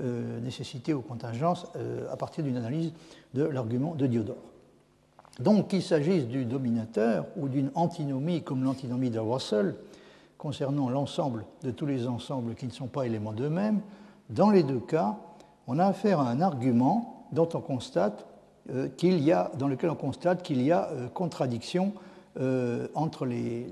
[0.01, 2.93] euh, Nécessité ou contingence euh, à partir d'une analyse
[3.33, 4.37] de l'argument de Diodore.
[5.39, 9.75] Donc qu'il s'agisse du dominateur ou d'une antinomie comme l'antinomie de Russell,
[10.37, 13.81] concernant l'ensemble de tous les ensembles qui ne sont pas éléments d'eux-mêmes,
[14.29, 15.17] dans les deux cas,
[15.69, 18.87] on a affaire à un argument euh,
[19.57, 21.93] dans lequel on constate qu'il y a euh, contradiction
[22.39, 23.67] euh, entre les,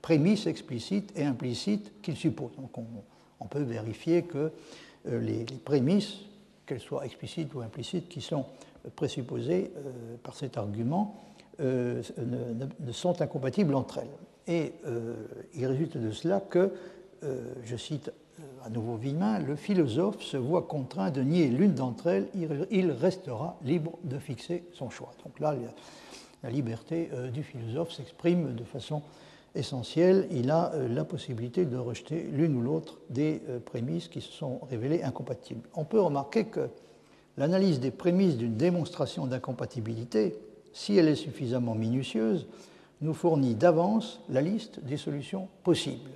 [0.00, 2.50] prémices explicites et implicites qu'il suppose.
[2.56, 2.76] Donc
[3.40, 4.52] on, peut vérifier que
[5.06, 6.16] les, prémices,
[6.66, 8.46] qu'elles soient explicites ou implicites, qui sont
[8.96, 9.70] présupposées
[10.22, 11.22] par cet argument,
[11.58, 12.02] ne,
[12.90, 14.54] sont incompatibles entre elles.
[14.54, 14.72] Et
[15.54, 16.72] il résulte de cela que,
[17.64, 18.10] je cite
[18.64, 22.28] à nouveau Villemin, le philosophe se voit contraint de nier l'une d'entre elles,
[22.70, 25.12] il restera libre de fixer son choix.
[25.24, 25.54] Donc là,
[26.42, 29.02] la liberté euh, du philosophe s'exprime de façon
[29.54, 30.26] essentielle.
[30.30, 34.32] Il a euh, la possibilité de rejeter l'une ou l'autre des euh, prémices qui se
[34.32, 35.68] sont révélées incompatibles.
[35.74, 36.68] On peut remarquer que
[37.36, 40.38] l'analyse des prémices d'une démonstration d'incompatibilité,
[40.72, 42.46] si elle est suffisamment minutieuse,
[43.02, 46.10] nous fournit d'avance la liste des solutions possibles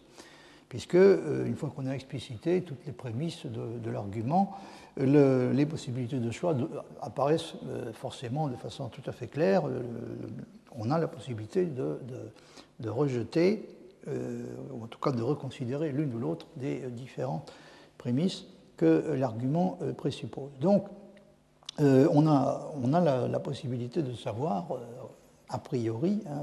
[0.68, 4.57] puisque, euh, une fois qu'on a explicité toutes les prémices de, l'argument,
[4.96, 6.57] les possibilités de choix
[7.00, 9.62] apparaissent euh, forcément de façon tout à fait claire.
[10.72, 13.68] on a la possibilité de, rejeter,
[14.09, 17.52] euh, ou en tout cas de reconsidérer l'une ou l'autre des différentes
[17.96, 18.44] prémices
[18.76, 20.50] que l'argument présuppose.
[20.61, 20.87] Donc,
[21.81, 24.66] on a, on a la, possibilité de savoir,
[25.48, 26.42] a priori, hein,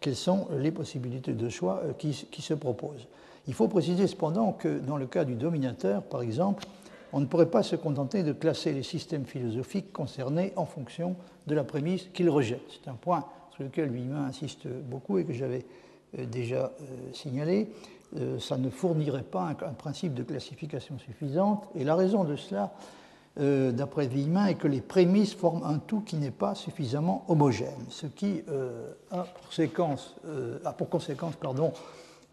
[0.00, 3.06] quelles sont les possibilités de choix qui se proposent.
[3.46, 6.64] Il faut préciser cependant que dans le cas du dominateur, par exemple,
[7.12, 11.14] on ne pourrait pas se contenter de classer les systèmes philosophiques concernés en fonction
[11.46, 12.62] de la prémisse qu'il rejette.
[12.68, 15.64] C'est un point sur lequel Villemin insiste beaucoup et que j'avais
[16.18, 17.68] euh, déjà euh, signalé.
[18.16, 21.64] Euh, ça ne fournirait pas un, principe de classification suffisante.
[21.76, 22.72] Et la raison de cela,
[23.36, 28.06] d'après Villemin, est que les prémices forment un tout qui n'est pas suffisamment homogène, ce
[28.06, 28.42] qui
[29.10, 29.88] a, pour,
[30.64, 31.72] a pour conséquence pardon,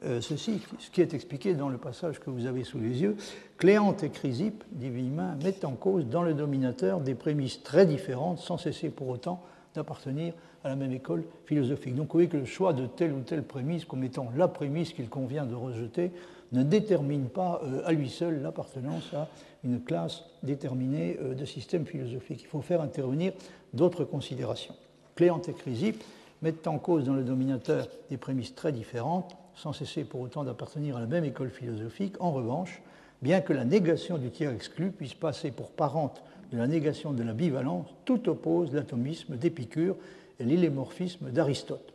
[0.04, 3.16] ceci, ce qui est expliqué dans le passage que vous avez sous les yeux.
[3.58, 8.58] Cléante et Chrysippe, dit mettent en cause dans le dominateur des prémices très différentes, sans
[8.58, 9.44] cesser pour autant
[9.76, 10.34] d'appartenir
[10.64, 11.96] à la même école philosophique.
[11.96, 14.94] Donc vous voyez que le choix de telle ou telle prémisse comme étant la prémisse
[14.94, 16.12] qu'il convient de rejeter
[16.52, 19.28] ne détermine pas euh, à lui seul l'appartenance à
[19.64, 22.42] une classe déterminée euh, de système philosophique.
[22.42, 23.34] Il faut faire intervenir
[23.74, 24.76] d'autres considérations.
[25.16, 26.04] Cléante et Chrysippe
[26.42, 30.98] mettent en cause dans le dominateur des prémices très différentes, sans cesser pour autant d'appartenir
[30.98, 32.16] à la même école philosophique.
[32.20, 32.82] En revanche,
[33.22, 37.24] bien que la négation du tiers exclu puisse passer pour parente de la négation de
[37.24, 39.96] la bivalence, tout oppose l'atomisme d'Épicure
[40.40, 41.94] et l'illémorphisme d'Aristote.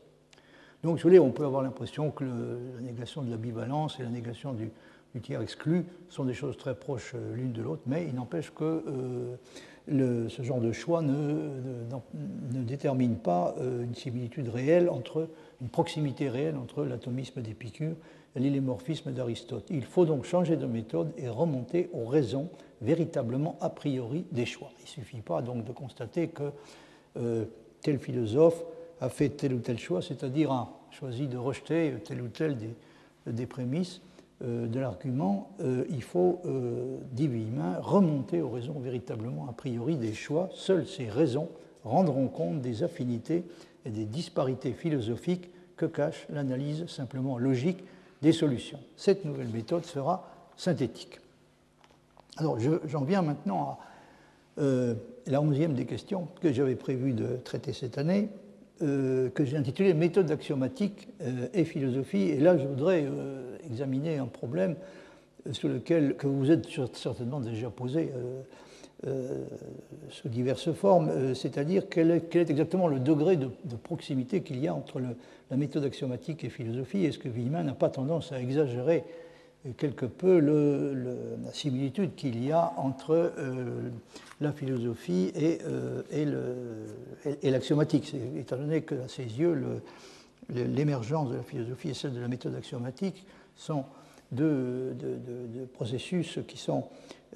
[0.83, 4.09] Donc, vous voulez, on peut avoir l'impression que la négation de la bivalence et la
[4.09, 4.71] négation du,
[5.23, 8.85] tiers exclu sont des choses très proches euh, l'une de l'autre, mais il n'empêche que
[8.87, 11.49] euh, ce genre de choix ne,
[12.53, 15.29] ne détermine pas euh, une similitude réelle entre
[15.61, 17.97] une proximité réelle entre l'atomisme d'Épicure
[18.35, 19.66] et l'illémorphisme d'Aristote.
[19.71, 22.51] Il faut donc changer de méthode et remonter aux raisons
[22.83, 24.71] véritablement a priori des choix.
[24.81, 26.51] Il ne suffit pas donc de constater que
[27.16, 27.47] euh,
[27.81, 28.62] tel philosophe
[29.01, 32.57] a fait tel ou tel choix, c'est-à-dire a choisi de rejeter tel ou tel
[33.27, 34.03] des, prémices
[34.42, 35.51] euh, de l'argument.
[35.61, 36.42] Euh, il faut,
[37.12, 40.51] dit Villemin, remonter aux raisons véritablement a priori des choix.
[40.53, 41.49] Seules ces raisons
[41.85, 43.45] rendront compte des affinités
[43.87, 47.85] et des disparités philosophiques que cache l'analyse simplement logique
[48.22, 48.81] des solutions.
[48.96, 51.20] Cette nouvelle méthode sera synthétique.
[52.38, 53.79] Alors j'en viens maintenant à
[54.59, 54.94] euh,
[55.27, 58.29] la onzième des questions que j'avais prévu de traiter cette année,
[58.79, 61.09] que j'ai intitulé Méthode axiomatique
[61.55, 62.25] et philosophie.
[62.25, 63.07] Et là, je voudrais
[63.64, 64.77] examiner un problème
[65.53, 68.12] sur lequel que vous êtes certainement déjà posé
[70.11, 73.48] sous diverses formes, c'est-à-dire quel, est, exactement le degré de,
[73.82, 75.00] proximité qu'il y a entre
[75.50, 77.04] la méthode axiomatique et philosophie.
[77.04, 79.04] Est-ce que Villemin n'a pas tendance à exagérer
[79.76, 83.90] quelque peu la similitude qu'il y a entre euh,
[84.40, 86.02] la philosophie euh,
[87.42, 89.80] et l'axiomatique, étant donné qu'à ses yeux,
[90.48, 93.85] l'émergence de la philosophie et celle de la méthode axiomatique sont
[94.33, 94.97] deux,
[95.75, 96.85] processus qui sont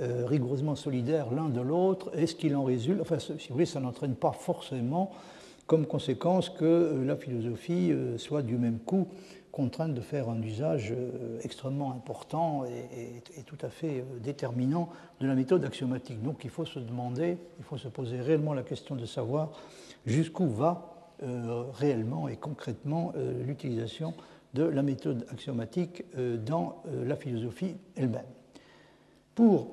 [0.00, 3.66] euh, rigoureusement solidaires l'un de l'autre, et ce qu'il en résulte, enfin, si vous voulez,
[3.66, 5.11] ça n'entraîne pas forcément
[5.66, 9.07] comme conséquence que la philosophie soit du même coup
[9.50, 14.88] contrainte de faire un usage euh, extrêmement important et, tout à fait euh, déterminant
[15.20, 16.22] de la méthode axiomatique.
[16.22, 19.50] Donc il faut se demander, il faut se poser réellement la question de savoir
[20.07, 23.12] jusqu'où va euh, réellement et concrètement
[23.46, 24.14] l'utilisation
[24.54, 26.04] de la méthode axiomatique
[26.44, 28.24] dans la philosophie elle-même.
[29.34, 29.68] Pour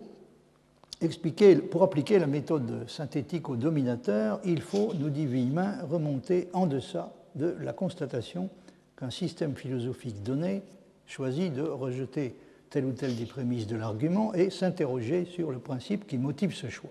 [1.69, 7.13] pour appliquer la méthode synthétique au dominateur, il faut, nous dit Villemin, remonter en deçà
[7.35, 8.49] de la constatation
[8.97, 10.63] qu'un système philosophique donné
[11.05, 12.35] choisit de rejeter
[12.71, 16.67] telle ou telle des prémices de l'argument et s'interroger sur le principe qui motive ce
[16.67, 16.89] choix,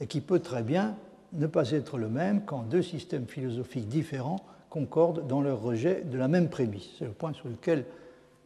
[0.00, 0.96] et qui peut très bien
[1.32, 6.18] ne pas être le même quand deux systèmes philosophiques différents concordent dans leur rejet de
[6.18, 6.88] la même prémisse.
[6.98, 7.84] C'est le point sur lequel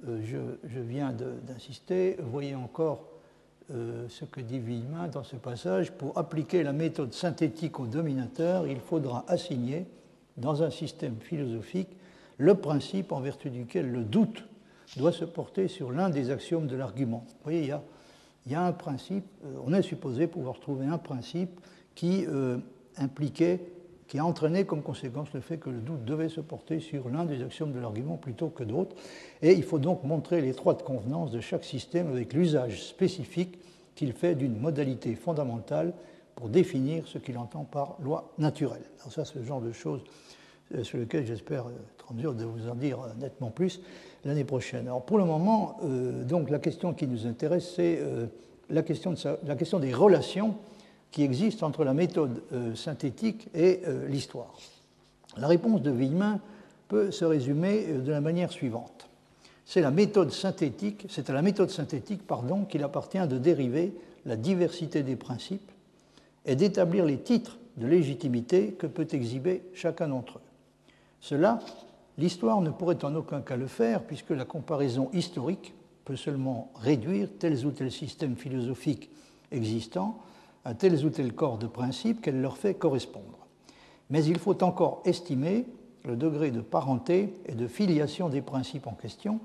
[0.09, 2.17] euh, je, viens d'insister.
[2.21, 3.05] Voyez encore
[3.71, 5.93] euh, ce que dit Villemin dans ce passage.
[5.93, 9.87] Pour appliquer la méthode synthétique au dominateur, il faudra assigner
[10.37, 11.89] dans un système philosophique
[12.39, 14.45] le principe en vertu duquel le doute
[14.97, 17.25] doit se porter sur l'un des axiomes de l'argument.
[17.27, 17.61] Vous voyez,
[18.47, 21.61] il y, a, un principe, euh, on est supposé pouvoir trouver un principe
[21.95, 22.25] qui
[22.97, 23.61] impliquait,
[24.11, 27.25] qui a entraîné comme conséquence le fait que le doute devait se porter sur l'un
[27.25, 28.97] des axiomes de l'argument plutôt que d'autres.
[29.41, 33.61] Et il faut donc montrer l'étroite convenance de chaque système avec l'usage spécifique
[33.95, 35.93] qu'il fait d'une modalité fondamentale
[36.35, 38.83] pour définir ce qu'il entend par loi naturelle.
[38.99, 40.01] Alors ça, c'est le genre de choses
[40.75, 43.81] euh, sur lequel j'espère être en mesure de vous en dire nettement plus
[44.25, 44.89] l'année prochaine.
[44.89, 48.27] Alors pour le moment, euh, donc la question qui nous intéresse, c'est euh,
[48.71, 50.57] la question des relations
[51.11, 52.43] qui existent entre la méthode
[52.75, 54.55] synthétique et l'histoire.
[55.37, 56.41] La réponse de Villemin
[56.89, 59.09] peut se résumer de la manière suivante.
[59.65, 63.95] C'est à la méthode synthétique pardon, qu'il appartient de dériver
[64.27, 65.71] la diversité des principes
[66.47, 70.43] et d'établir les titres de légitimité que peut exhiber chacun d'entre eux.
[71.21, 71.61] Cela,
[72.19, 77.29] l'histoire ne pourrait en aucun cas le faire, puisque la comparaison historique peut seulement réduire
[77.39, 79.11] tels ou tels systèmes philosophiques
[79.53, 80.19] existants
[80.65, 83.47] à tels ou tels corps de principes qu'elle leur fait correspondre.
[84.11, 85.67] Mais il faut encore estimer
[86.05, 89.41] le degré de parenté et de filiation des principes en question,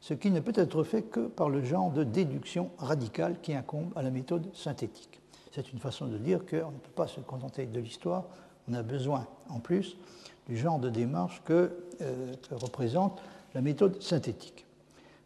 [0.00, 3.92] ce qui ne peut être fait que par le genre de déduction radicale qui incombe
[3.96, 5.20] à la méthode synthétique.
[5.52, 8.24] C'est une façon de dire qu'on ne peut pas se contenter de l'histoire,
[8.68, 9.96] on a besoin en plus
[10.48, 11.68] du genre de démarche euh,
[12.48, 13.20] que, représente
[13.54, 14.64] la méthode synthétique.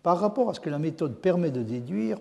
[0.02, 2.18] Par rapport à ce que la méthode permet de déduire,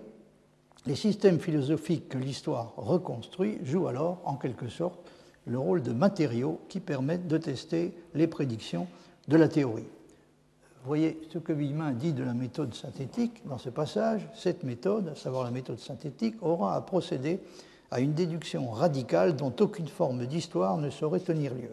[0.86, 4.98] les systèmes philosophiques que l'histoire reconstruit jouent alors, en quelque sorte,
[5.46, 8.86] le rôle de matériaux qui permettent de tester les prédictions
[9.28, 9.86] de la théorie.
[10.82, 14.28] Vous voyez ce que Villemin dit de la méthode synthétique dans ce passage.
[14.34, 17.40] Cette méthode, à savoir la méthode synthétique, aura à procéder
[17.90, 21.70] à une déduction radicale dont aucune forme d'histoire ne saurait tenir lieu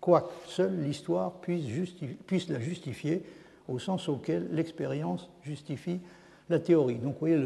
[0.00, 3.22] quoique seule l'histoire puisse, la justifier
[3.68, 6.00] au sens auquel l'expérience justifie
[6.48, 6.96] la théorie.
[6.96, 7.36] Donc vous voyez,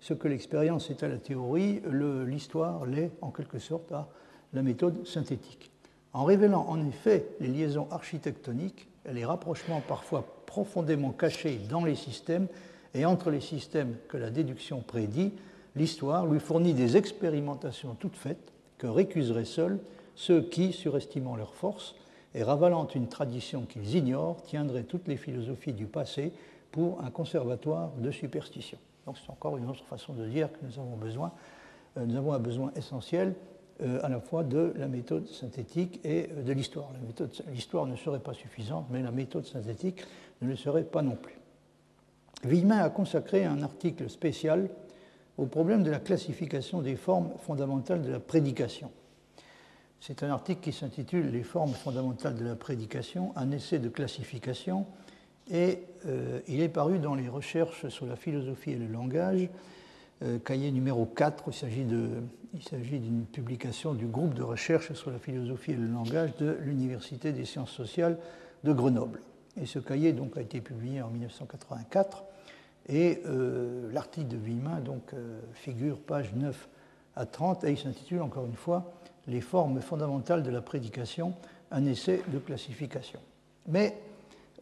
[0.00, 1.82] ce que l'expérience est à la théorie,
[2.26, 4.08] l'histoire l'est en quelque sorte à
[4.52, 5.70] la méthode synthétique.
[6.12, 12.48] En révélant en effet les liaisons architectoniques les rapprochements parfois profondément cachés dans les systèmes
[12.94, 15.32] et entre les systèmes que la déduction prédit,
[15.74, 19.78] l'histoire lui fournit des expérimentations toutes faites que récuseraient seuls
[20.14, 21.94] ceux qui, surestimant leur force
[22.34, 26.32] et ravalant une tradition qu'ils ignorent, tiendraient toutes les philosophies du passé
[26.72, 28.78] pour un conservatoire de superstition.
[29.06, 31.32] Donc c'est encore une autre façon de dire que nous avons besoin,
[31.96, 33.34] euh, nous avons un besoin essentiel
[33.80, 36.90] euh, à la fois de la méthode synthétique et euh, de l'histoire.
[37.52, 40.02] L'histoire ne serait pas suffisante, mais la méthode synthétique
[40.42, 41.38] ne le serait pas non plus.
[42.42, 44.68] Villemin a consacré un article spécial
[45.38, 48.90] au problème de la classification des formes fondamentales de la prédication.
[50.00, 54.86] C'est un article qui s'intitule Les formes fondamentales de la prédication, un essai de classification,
[55.50, 59.48] et euh, il est paru dans les recherches sur la philosophie et le langage
[60.46, 61.44] cahier numéro 4.
[61.48, 66.56] Il s'agit d'une publication du groupe de recherche sur la philosophie et le langage de
[66.62, 68.16] l'Université des sciences sociales
[68.64, 69.20] de Grenoble.
[69.60, 72.24] Et ce cahier a été publié en 1984.
[72.88, 73.20] Et
[73.92, 74.82] l'article de Villemin
[75.52, 76.66] figure page 9
[77.16, 78.92] à 30 et il s'intitule encore une fois
[79.26, 81.34] Les formes fondamentales de la prédication,
[81.70, 83.20] un essai de classification.
[83.74, 83.88] Euh,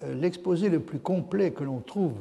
[0.02, 2.14] l'exposé le plus complet que l'on trouve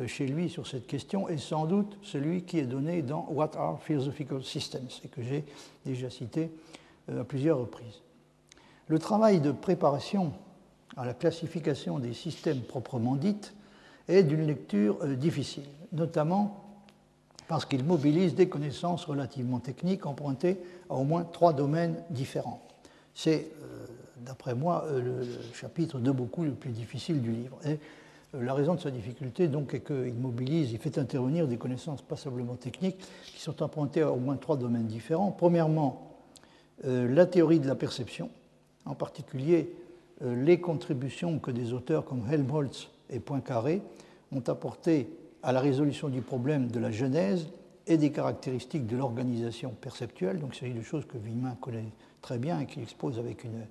[0.00, 3.50] euh, chez lui sur cette question est sans doute celui qui est donné dans What
[3.56, 5.44] are Philosophical Systems et que j'ai
[5.84, 6.50] déjà cité
[7.10, 8.00] euh, à plusieurs reprises.
[8.88, 10.32] Le travail de préparation
[10.96, 13.54] à la classification des systèmes proprement dites
[14.08, 16.64] est d'une lecture difficile, notamment
[17.48, 20.58] parce qu'il mobilise des connaissances relativement techniques empruntées
[20.88, 22.62] à au moins trois domaines différents.
[23.14, 23.48] C'est
[24.24, 27.58] d'après moi, euh, le, chapitre de beaucoup le plus difficile du livre.
[27.64, 27.78] Et
[28.34, 32.02] euh, la raison de sa difficulté, donc, est qu'il mobilise, il fait intervenir des connaissances
[32.02, 35.30] passablement techniques qui sont empruntées à au moins trois domaines différents.
[35.30, 36.16] Premièrement,
[36.84, 38.30] euh, la théorie de la perception,
[38.84, 39.74] en particulier
[40.24, 43.82] les contributions que des auteurs comme Helmholtz et Poincaré
[44.30, 45.08] ont apportées
[45.42, 47.48] à la résolution du problème de la genèse
[47.88, 50.38] et des caractéristiques de l'organisation perceptuelle.
[50.38, 51.88] Donc, il s'agit de choses que Villemin connaît
[52.20, 53.66] très bien et qu'il expose avec une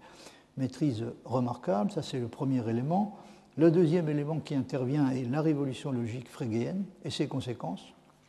[0.58, 3.18] maîtrise remarquable, ça c'est le premier élément.
[3.58, 7.84] Le deuxième élément qui intervient est la révolution logique frégéenne et ses conséquences,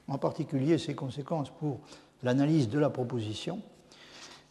[0.08, 1.78] en particulier ses conséquences pour
[2.22, 3.60] l'analyse de la proposition.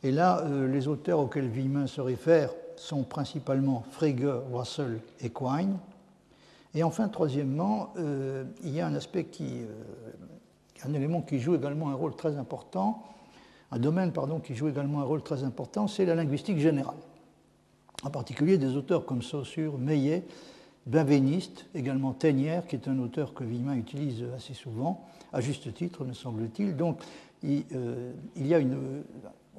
[0.04, 5.78] Et là, euh, les auteurs auxquels Villemin se réfère sont principalement Frege, Russell et Quine.
[6.74, 11.54] Et enfin, troisièmement, euh, il y a un aspect qui, euh, un élément qui joue
[11.54, 13.04] également un rôle très important,
[13.72, 16.96] un domaine pardon, qui joue également un rôle très important, c'est la linguistique générale
[18.04, 20.24] en particulier des auteurs comme Saussure, Meillet,
[20.88, 26.04] Benveniste, également Ténière, qui est un auteur que Villemin utilise assez souvent, à juste titre,
[26.06, 26.76] me semble-t-il.
[26.76, 27.00] Donc,
[27.44, 29.04] il, euh, y a une,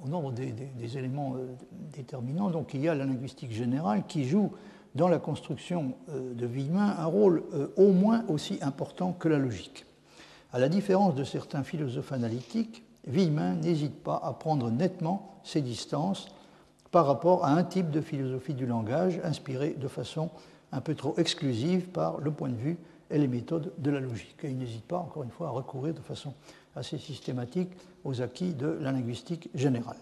[0.02, 1.46] au nombre des, éléments euh,
[1.94, 4.50] déterminants, donc il y a la linguistique générale qui joue
[4.94, 7.44] dans la construction euh, de Villemin un rôle
[7.76, 9.86] au moins aussi important que la logique.
[10.52, 16.28] À la différence de certains philosophes analytiques, Villemin n'hésite pas à prendre nettement ses distances
[16.92, 20.30] par rapport à un type de philosophie du langage inspiré de façon
[20.70, 22.76] un peu trop exclusive par le point de vue
[23.10, 24.36] et les méthodes de la logique.
[24.44, 26.34] Et il n'hésite pas, encore une fois, à recourir de façon
[26.76, 27.70] assez systématique
[28.04, 29.96] aux acquis de la linguistique générale.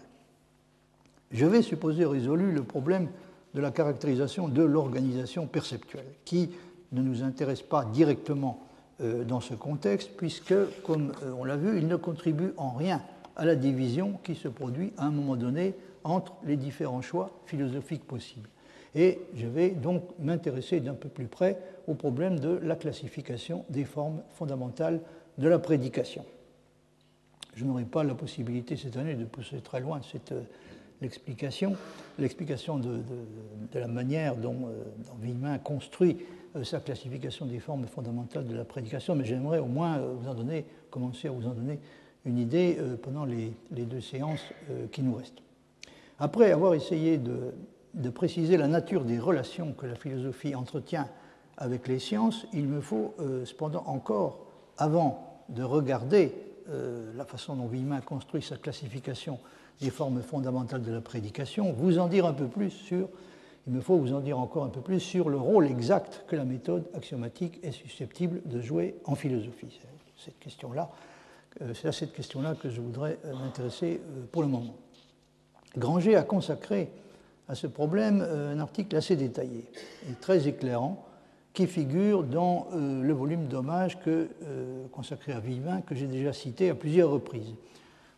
[1.31, 3.07] Je vais supposer résolu le problème
[3.53, 6.51] de la caractérisation de l'organisation perceptuelle, qui
[6.91, 8.59] ne nous intéresse pas directement
[9.01, 13.01] euh, dans ce contexte, puisque, comme euh, on l'a vu, il ne contribue en rien
[13.37, 15.73] à la division qui se produit à un moment donné
[16.03, 18.49] entre les différents choix philosophiques possibles.
[18.95, 23.85] Et je vais donc m'intéresser d'un peu plus près au problème de la classification des
[23.85, 24.99] formes fondamentales
[25.37, 26.25] de la prédication.
[27.55, 30.41] Je n'aurai pas la possibilité cette année de pousser très loin cette euh,
[31.01, 31.75] l'explication,
[32.19, 33.01] l'explication de,
[33.73, 34.83] la manière dont, euh,
[35.19, 36.17] Villemin construit
[36.55, 40.35] euh, sa classification des formes fondamentales de la prédication, mais j'aimerais au moins vous en
[40.35, 41.79] donner, commencer à vous en donner
[42.25, 44.43] une idée pendant les deux séances
[44.91, 45.41] qui nous restent.
[46.23, 51.07] Après avoir essayé de, préciser la nature des relations que la philosophie entretient
[51.57, 54.45] avec les sciences, il me faut euh, cependant encore,
[54.77, 56.31] avant de regarder
[56.69, 59.39] euh, la façon dont Villemin construit sa classification
[59.81, 63.09] des formes fondamentales de la prédication, vous en dire un peu plus sur,
[63.65, 66.35] il me faut vous en dire encore un peu plus sur le rôle exact que
[66.35, 69.79] la méthode axiomatique est susceptible de jouer en philosophie.
[70.23, 70.91] Cette question-là,
[71.61, 73.99] euh, c'est à cette question-là que je voudrais m'intéresser
[74.31, 74.75] pour le moment.
[75.77, 76.89] Granger a consacré
[77.47, 79.65] à ce problème euh, un article assez détaillé
[80.09, 81.05] et très éclairant
[81.53, 84.27] qui figure dans euh, le volume d'hommage euh,
[84.91, 87.55] consacré à Vivin que j'ai déjà cité à plusieurs reprises.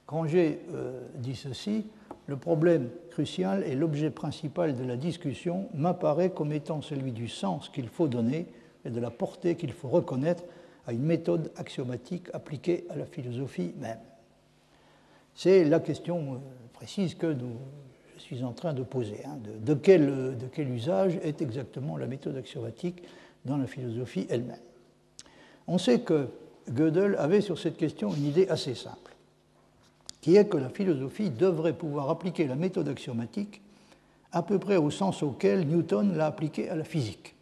[0.07, 0.59] Granger
[1.15, 1.85] dit ceci
[2.27, 7.69] Le problème crucial et l'objet principal de la discussion m'apparaît comme étant celui du sens
[7.69, 8.47] qu'il faut donner
[8.83, 10.43] et de la portée qu'il faut reconnaître
[10.85, 13.97] à une méthode axiomatique appliquée à la philosophie même.
[15.35, 16.41] C'est la question
[16.73, 17.35] précise que
[18.15, 19.23] je suis en train de poser.
[19.25, 19.39] Hein,
[19.81, 23.03] quel, de, quel, usage est exactement la méthode axiomatique
[23.45, 24.57] dans la philosophie elle-même
[25.67, 26.27] On sait que
[26.69, 29.15] Gödel avait sur cette question une idée assez simple,
[30.21, 33.61] qui est que la philosophie devrait pouvoir appliquer la méthode axiomatique
[34.31, 37.35] à peu près au sens auquel Newton l'a appliquée à la physique,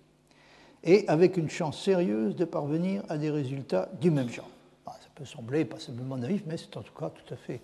[0.84, 4.50] et avec une chance sérieuse de parvenir à des résultats du même genre.
[4.86, 7.62] ça peut sembler pas simplement naïf, mais c'est en tout cas tout à fait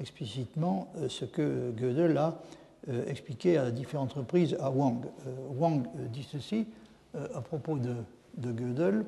[0.00, 2.38] explicitement euh, ce que Gödel a
[2.88, 5.04] euh, expliqué à différentes reprises à Wang.
[5.26, 6.66] Euh, Wang dit ceci
[7.34, 7.94] à propos de,
[8.38, 9.04] de Gödel.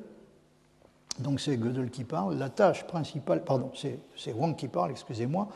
[1.17, 5.47] donc c'est Gödel qui parle, la tâche principale, pardon, c'est Wang qui parle, excusez-moi,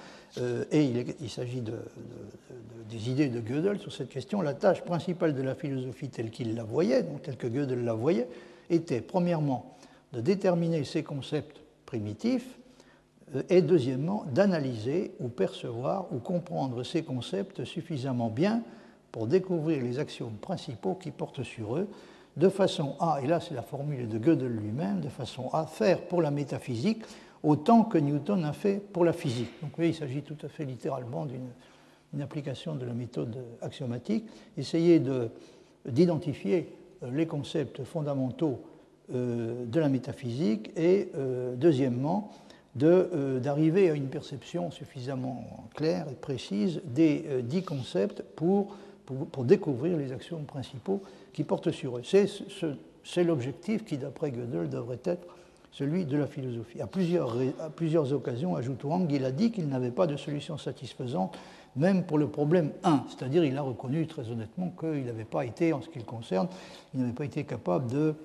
[0.71, 0.83] et
[1.21, 4.41] il, s'agit des idées de Gödel sur cette question.
[4.41, 7.93] La tâche principale de la philosophie telle qu'il la voyait, donc telle que Gödel la
[7.93, 8.27] voyait,
[8.71, 9.77] était premièrement
[10.13, 12.58] de déterminer ces concepts primitifs
[13.49, 18.63] et deuxièmement d'analyser ou percevoir ou comprendre ces concepts suffisamment bien
[19.11, 21.87] pour découvrir les axiomes principaux qui portent sur eux,
[22.37, 26.01] de façon à, et là c'est la formule de Gödel lui-même, de façon à faire
[26.01, 27.03] pour la métaphysique
[27.43, 29.51] autant que Newton a fait pour la physique.
[29.61, 34.25] Donc oui, il s'agit tout à fait littéralement d'une application de la méthode axiomatique,
[34.57, 35.01] essayer
[35.85, 36.73] d'identifier
[37.03, 38.61] euh, les concepts fondamentaux
[39.13, 42.31] euh, de la métaphysique et, euh, deuxièmement,
[42.79, 48.75] d'arriver à une perception suffisamment claire et précise des dix concepts pour,
[49.05, 51.01] pour, découvrir les axiomes principaux
[51.33, 52.03] qui portent sur eux.
[53.03, 55.27] C'est l'objectif qui, d'après Gödel, devrait être
[55.71, 56.81] celui de la philosophie.
[56.81, 60.57] À plusieurs, à plusieurs occasions, ajoute Wang, il a dit qu'il n'avait pas de solution
[60.57, 61.37] satisfaisante,
[61.75, 63.05] même pour le problème 1.
[63.09, 66.47] C'est-à-dire, il a reconnu très honnêtement qu'il n'avait pas été, en ce qui le concerne,
[66.93, 68.15] il n'avait pas été capable de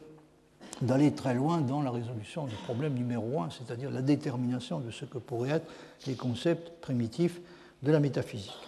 [0.83, 5.05] d'aller très loin dans la résolution du problème numéro 1, c'est-à-dire la détermination de ce
[5.05, 5.71] que pourraient être
[6.07, 7.41] les concepts primitifs
[7.83, 8.59] de la métaphysique.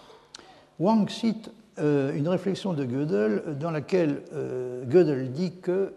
[0.78, 5.92] Wang cite euh, une réflexion de Gödel dans laquelle euh, Gödel dit que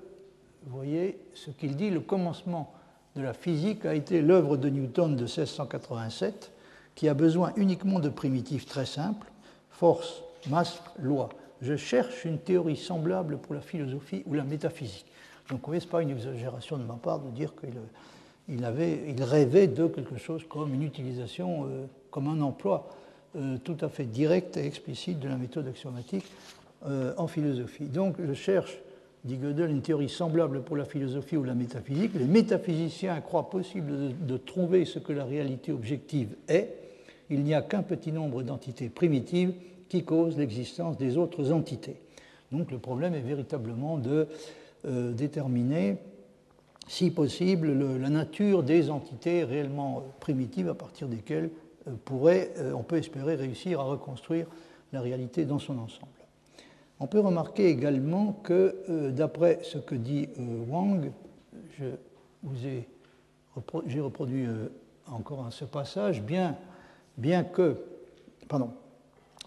[0.66, 2.74] vous voyez ce qu'il dit, le commencement
[3.16, 6.52] de la physique a été l'œuvre de Newton de 1687,
[6.96, 9.32] qui a besoin uniquement de primitifs très simples,
[9.70, 11.30] force, masse, loi.
[11.62, 15.06] Je cherche une théorie semblable pour la philosophie ou la métaphysique.
[15.50, 17.74] Donc, voyez, ce n'est pas une exagération de ma part de dire qu'il
[18.48, 22.90] il rêvait de quelque chose comme une utilisation, euh, comme un emploi
[23.36, 26.26] euh, tout à fait direct et explicite de la méthode axiomatique
[26.88, 27.86] euh, en philosophie.
[27.86, 28.80] Donc, je cherche
[29.24, 32.12] dit Gödel, une théorie semblable pour la philosophie ou la métaphysique.
[32.16, 36.74] Les métaphysiciens croient possible de, trouver ce que la réalité objective est.
[37.30, 39.54] Il n'y a qu'un petit nombre d'entités primitives
[39.90, 41.98] qui causent l'existence des autres entités.
[42.52, 44.28] Donc le problème est véritablement de
[44.86, 45.98] euh, déterminer,
[46.88, 51.52] si possible, la nature des entités réellement primitives à partir desquelles
[51.88, 54.48] euh, pourrait, euh, on peut espérer réussir à reconstruire
[54.92, 56.12] la réalité dans son ensemble.
[57.00, 61.12] On peut remarquer également que, euh, d'après ce que dit euh, Wang,
[61.78, 64.68] j'ai reproduit euh,
[65.08, 66.56] encore ce passage, bien,
[67.18, 67.78] bien, que,
[68.48, 68.72] pardon,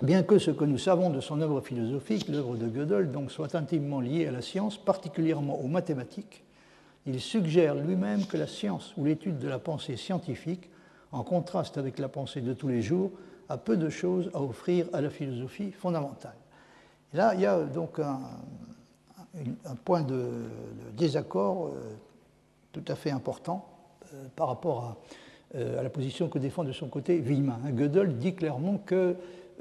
[0.03, 3.55] bien que ce que nous savons de son œuvre philosophique, l'œuvre de Gödel, donc, soit
[3.55, 6.44] intimement lié à la science, particulièrement aux mathématiques,
[7.07, 10.68] il suggère lui-même que la science ou l'étude de la pensée scientifique,
[11.11, 13.11] en contraste avec la pensée de tous les jours,
[13.48, 16.34] a peu de choses à offrir à la philosophie fondamentale
[17.14, 18.20] là, il y a donc un,
[19.84, 20.26] point de,
[20.96, 21.96] désaccord euh,
[22.72, 23.66] tout à fait important
[24.14, 24.96] euh, par rapport
[25.55, 27.59] euh, à, la position que défend de son côté Villemin.
[27.70, 29.16] Gödel dit clairement que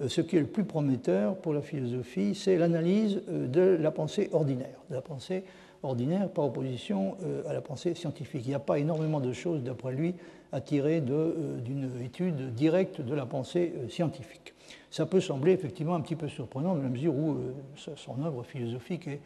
[0.08, 4.80] ce qui est le plus prometteur pour la philosophie, c'est l'analyse de la pensée ordinaire,
[4.89, 5.43] de la pensée
[5.84, 8.43] ordinaire par opposition à la pensée scientifique.
[8.45, 10.16] Il n'y a pas énormément de choses, d'après lui,
[10.52, 14.54] à tirer d'une étude directe de la pensée scientifique.
[14.91, 18.43] Ça peut sembler effectivement un petit peu surprenant dans la mesure où euh, son œuvre
[18.43, 19.22] philosophique est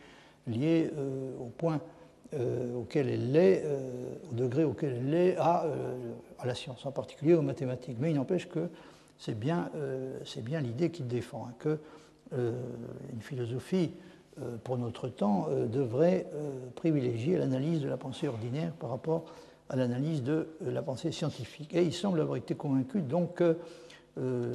[0.47, 1.81] liée euh, au point
[2.35, 3.63] euh, auquel elle l'est,
[4.31, 5.65] au degré auquel elle l'est à,
[6.39, 7.97] à, la science, en particulier aux mathématiques.
[7.99, 8.69] Mais il n'empêche que
[9.17, 9.69] c'est bien,
[10.61, 11.79] l'idée qu'il défend, hein, que
[12.31, 13.91] une philosophie
[14.63, 16.25] pour notre temps devrait
[16.73, 19.25] privilégier l'analyse de la pensée ordinaire par rapport
[19.69, 21.73] à l'analyse de la pensée scientifique.
[21.73, 23.57] Et il semble avoir été convaincu donc que
[24.17, 24.53] euh,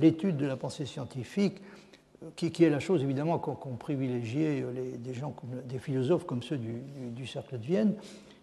[0.00, 1.60] l'étude de la pensée scientifique,
[2.36, 5.36] qui, est la chose évidemment qu'ont euh, des gens,
[5.68, 7.94] des philosophes comme ceux du, cercle de Vienne,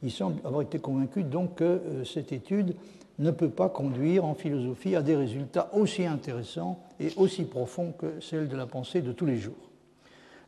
[0.04, 2.76] il semble avoir été convaincu donc que euh, cette étude
[3.22, 8.20] ne peut pas conduire en philosophie à des résultats aussi intéressants et aussi profonds que
[8.20, 9.70] celle de la pensée de tous les jours.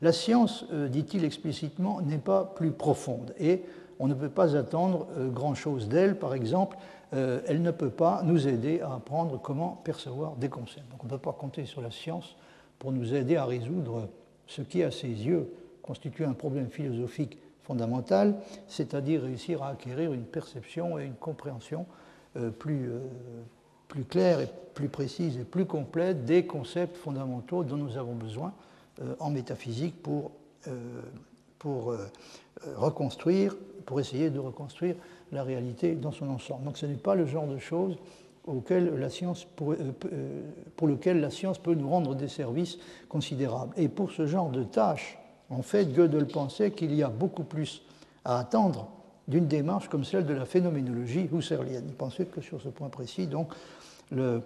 [0.01, 3.63] La science, dit-il explicitement, n'est pas plus profonde et
[3.99, 6.17] on ne peut pas attendre grand-chose d'elle.
[6.17, 6.77] Par exemple,
[7.13, 10.85] euh, elle ne peut pas nous aider à apprendre comment percevoir des concepts.
[10.99, 12.35] On ne peut pas compter sur la science
[12.79, 14.09] pour nous aider à résoudre
[14.47, 15.53] ce qui, à ses yeux,
[15.83, 18.35] constitue un problème philosophique fondamental,
[18.67, 22.02] c'est-à-dire réussir à acquérir une perception et une compréhension euh,
[22.59, 22.99] plus, euh,
[23.87, 28.53] plus claire et plus précise et plus complète des concepts fondamentaux dont nous avons besoin
[29.19, 30.31] en métaphysique pour,
[31.57, 31.95] pour
[32.75, 33.55] reconstruire,
[33.85, 34.95] pour essayer de reconstruire
[35.31, 36.63] la réalité dans son ensemble.
[36.63, 37.97] Donc ce n'est pas le genre de choses
[38.45, 39.77] auquel la science pour, euh,
[40.11, 40.41] euh,
[40.75, 42.77] pour, lequel la science peut nous rendre des services
[43.07, 43.73] considérables.
[43.77, 45.17] Et pour ce genre de tâches,
[45.49, 47.83] en fait, Gödel pensait qu'il y a beaucoup plus
[48.25, 48.89] à attendre
[49.27, 51.91] d'une démarche comme celle de la phénoménologie husserlienne.
[51.97, 53.53] Pensait que sur ce point précis, donc,
[54.11, 54.41] le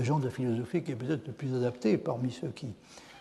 [0.00, 2.74] genre de philosophie qui est peut-être le plus adapté parmi ceux qui,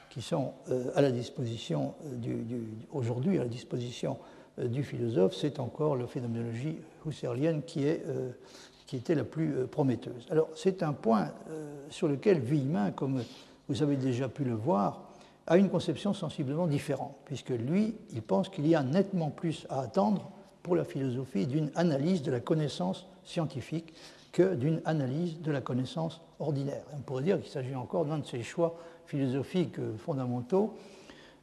[0.10, 2.60] qui sont euh, à la disposition euh,
[2.92, 4.18] aujourd'hui à la disposition
[4.60, 8.06] euh, du philosophe, c'est encore la phénoménologie husserlienne qui, est,
[8.86, 10.28] qui était la plus prometteuse.
[10.30, 11.32] Alors c'est un point
[11.90, 13.24] sur lequel Villemin, comme
[13.68, 15.10] vous avez déjà pu le voir,
[15.48, 19.82] a une conception sensiblement différente, puisque lui, il pense qu'il y a nettement plus à
[19.82, 20.32] attendre
[20.64, 23.94] pour la philosophie d'une analyse de la connaissance scientifique
[24.32, 26.84] que d'une analyse de la connaissance ordinaire.
[26.98, 30.74] on pourrait dire qu'il s'agit encore d'un de ces choix philosophiques fondamentaux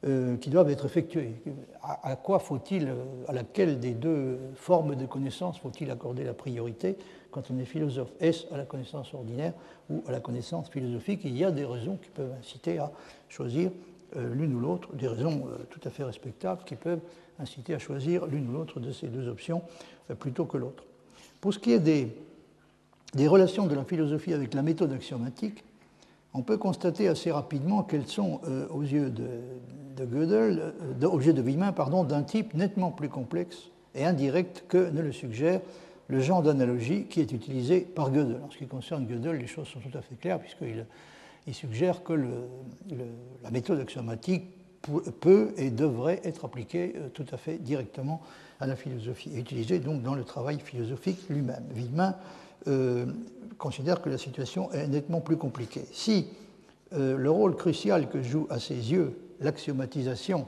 [0.06, 1.34] euh, qui doivent être effectués.
[1.82, 2.90] À, quoi faut-il,
[3.28, 6.96] à laquelle des deux formes de connaissance faut-il accorder la priorité
[7.30, 8.10] quand on est philosophe?
[8.18, 9.52] Est-ce à la connaissance ordinaire
[9.90, 11.20] ou à la connaissance philosophique?
[11.24, 12.90] Il y a des raisons qui peuvent inciter à
[13.28, 13.70] choisir
[14.16, 17.00] euh, l'une ou l'autre, des raisons euh, tout à fait respectables qui peuvent
[17.38, 19.62] inciter à choisir l'une ou l'autre de ces deux options
[20.18, 20.84] plutôt que l'autre.
[21.40, 25.64] Pour ce qui est des, relations de la philosophie avec la méthode axiomatique,
[26.34, 31.32] on peut constater assez rapidement qu'elles sont, euh, aux yeux de, Gödel, euh, aux yeux
[31.32, 35.60] de pardon, d'un type nettement plus complexe et indirect que ne le suggère
[36.08, 38.40] le genre d'analogie qui est utilisé par Gödel.
[38.46, 40.84] En ce qui concerne Gödel, les choses sont tout à fait claires puisqu'il
[41.46, 42.12] il suggère que
[43.42, 44.44] la méthode axiomatique
[45.20, 48.20] peut et devrait être appliquée euh, tout à fait directement
[48.60, 51.64] à la philosophie et utilisée donc dans le travail philosophique lui-même.
[51.74, 52.14] Wieman
[52.66, 53.06] euh,
[53.58, 55.84] considère que la situation est nettement plus compliquée.
[55.92, 56.28] Si
[56.92, 60.46] euh, le rôle crucial que joue à ses yeux l'axiomatisation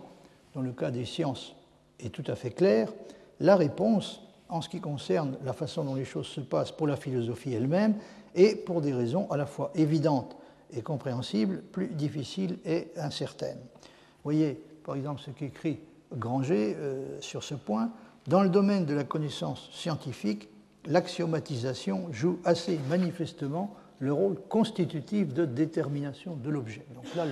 [0.55, 1.55] dans le cas des sciences
[2.01, 2.93] est tout à fait clair,
[3.41, 6.97] la réponse en ce qui concerne la façon dont les choses se passent pour la
[6.97, 7.95] philosophie elle-même
[8.35, 10.37] est, pour des raisons à la fois évidentes
[10.73, 13.59] et compréhensibles, plus difficile et incertaine.
[13.59, 15.81] Vous voyez, par exemple, ce qu'écrit
[16.17, 17.91] Granger euh, sur ce point.
[18.27, 20.49] Dans le domaine de la connaissance scientifique,
[20.87, 26.85] l'axiomatisation joue assez manifestement le rôle constitutif de détermination de l'objet.
[26.95, 27.25] Donc là,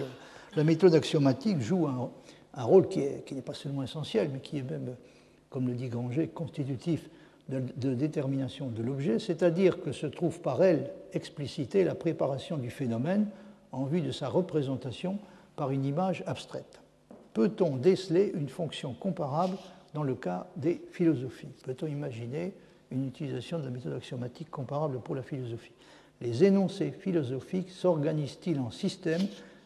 [0.56, 2.10] la méthode axiomatique joue un,
[2.62, 4.96] rôle qui, n'est pas seulement essentiel, mais qui est même,
[5.48, 7.08] comme le dit Granger, constitutif
[7.50, 13.26] de, détermination de l'objet, c'est-à-dire que se trouve par elle explicitée la préparation du phénomène
[13.72, 15.18] en vue de sa représentation
[15.56, 16.80] par une image abstraite.
[17.34, 19.56] Peut-on déceler une fonction comparable
[19.94, 21.52] dans le cas des philosophies?
[21.64, 22.52] Peut-on imaginer
[22.90, 25.72] une utilisation de la méthode axiomatique comparable pour la philosophie?
[26.20, 29.22] Les énoncés philosophiques s'organisent-ils en système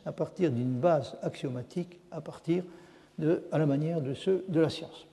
[0.07, 2.65] à partir d'une base axiomatique, à partir
[3.19, 5.07] de, à la manière de ceux de la science?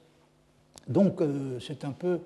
[0.88, 2.20] Donc euh, c'est un peu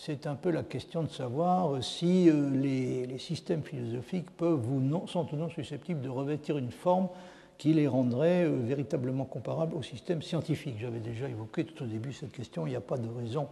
[0.00, 5.08] c'est un peu la question de savoir si euh, les, systèmes philosophiques peuvent ou non,
[5.08, 7.08] sont ou non susceptibles de revêtir une forme
[7.58, 10.76] qui les rendrait euh, véritablement comparables au système scientifique.
[10.78, 13.48] J'avais déjà évoqué tout au début cette question, il n'y a pas de raison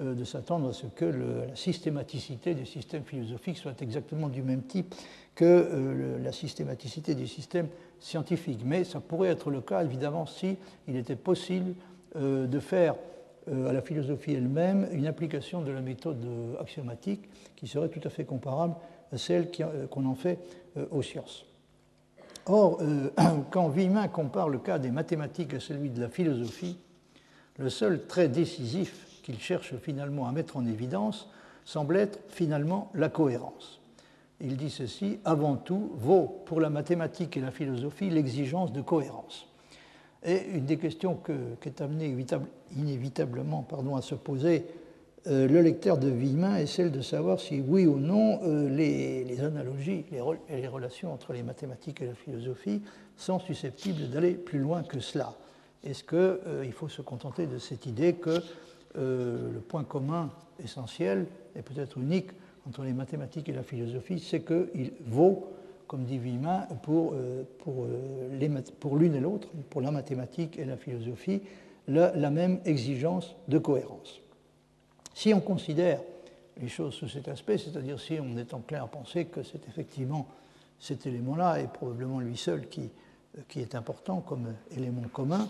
[0.00, 4.64] euh, de s'attendre à ce que la systématicité des systèmes philosophiques soit exactement du même
[4.64, 4.94] type
[5.34, 7.68] que la systématicité des systèmes
[8.00, 8.60] scientifiques.
[8.66, 11.72] Mais ça pourrait être le cas, évidemment, si était possible
[12.14, 12.96] de faire
[13.50, 16.24] à la philosophie elle-même une application de la méthode
[16.60, 18.74] axiomatique qui serait tout à fait comparable
[19.12, 19.48] à celle
[19.90, 20.38] qu'on en fait
[20.90, 21.44] aux sciences.
[22.46, 22.80] Or,
[23.50, 26.76] quand Villemin compare le cas des mathématiques à celui de la philosophie,
[27.58, 31.28] le seul trait décisif qu'il cherche finalement à mettre en évidence
[31.64, 33.80] semble être finalement la cohérence.
[34.40, 39.46] Il dit ceci, avant tout, vaut pour la mathématique et la philosophie l'exigence de cohérence.
[40.24, 41.18] Et une des questions
[41.60, 42.14] qu'est amenée
[42.76, 44.64] inévitablement pardon, à se poser
[45.26, 49.42] euh, le lecteur de Villemin est celle de savoir si oui ou non euh, les,
[49.42, 52.80] analogies les et les relations entre les mathématiques et la philosophie
[53.16, 55.34] sont susceptibles d'aller plus loin que cela.
[55.84, 58.42] Est-ce qu'il euh, faut se contenter de cette idée que
[58.96, 60.30] le point commun
[60.64, 62.30] essentiel et peut-être unique
[62.66, 65.52] entre les mathématiques et la philosophie, c'est qu'il vaut,
[65.90, 70.76] comme dit Villemin, pour, euh, euh, pour l'une et l'autre, pour la mathématique et la
[70.76, 71.42] philosophie,
[71.88, 74.20] la, même exigence de cohérence.
[75.14, 76.00] Si on considère
[76.60, 80.28] les choses sous cet aspect, c'est-à-dire si on est enclin à penser que c'est effectivement
[80.78, 82.88] cet élément-là, et probablement lui seul, qui,
[83.48, 85.48] qui est important comme élément commun,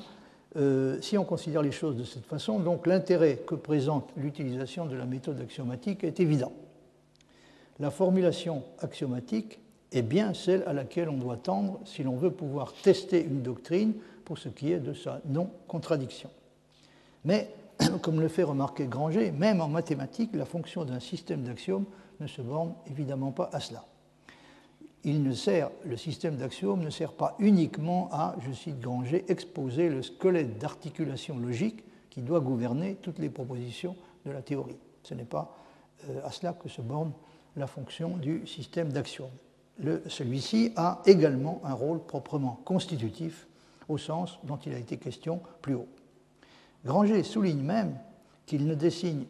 [0.57, 4.97] euh, si on considère les choses de cette façon, donc l'intérêt que présente l'utilisation de
[4.97, 6.55] la méthode axiomatique est évident.
[7.79, 9.61] La formulation axiomatique
[9.93, 13.95] est bien celle à laquelle on doit tendre si l'on veut pouvoir tester une doctrine
[14.25, 16.31] pour ce qui est de sa non-contradiction.
[17.25, 17.53] Mais,
[18.03, 21.87] comme le fait remarquer Granger, même en mathématiques, la fonction d'un système d'axiomes
[22.21, 23.85] ne se borne évidemment pas à cela
[25.05, 29.89] il ne sert, le système d'axiomes ne sert pas uniquement à, je cite Granger, exposer
[29.89, 34.77] le squelette d'articulation logique qui doit gouverner toutes les propositions de la théorie.
[35.03, 35.57] Ce n'est pas
[36.25, 37.13] à cela que se borne
[37.57, 39.31] la fonction du système d'axiome.
[40.09, 43.47] Celui-ci a également un rôle proprement constitutif
[43.89, 45.89] au sens dont il a été question plus haut.
[46.85, 47.97] Granger souligne même
[48.47, 49.25] qu'il ne dessine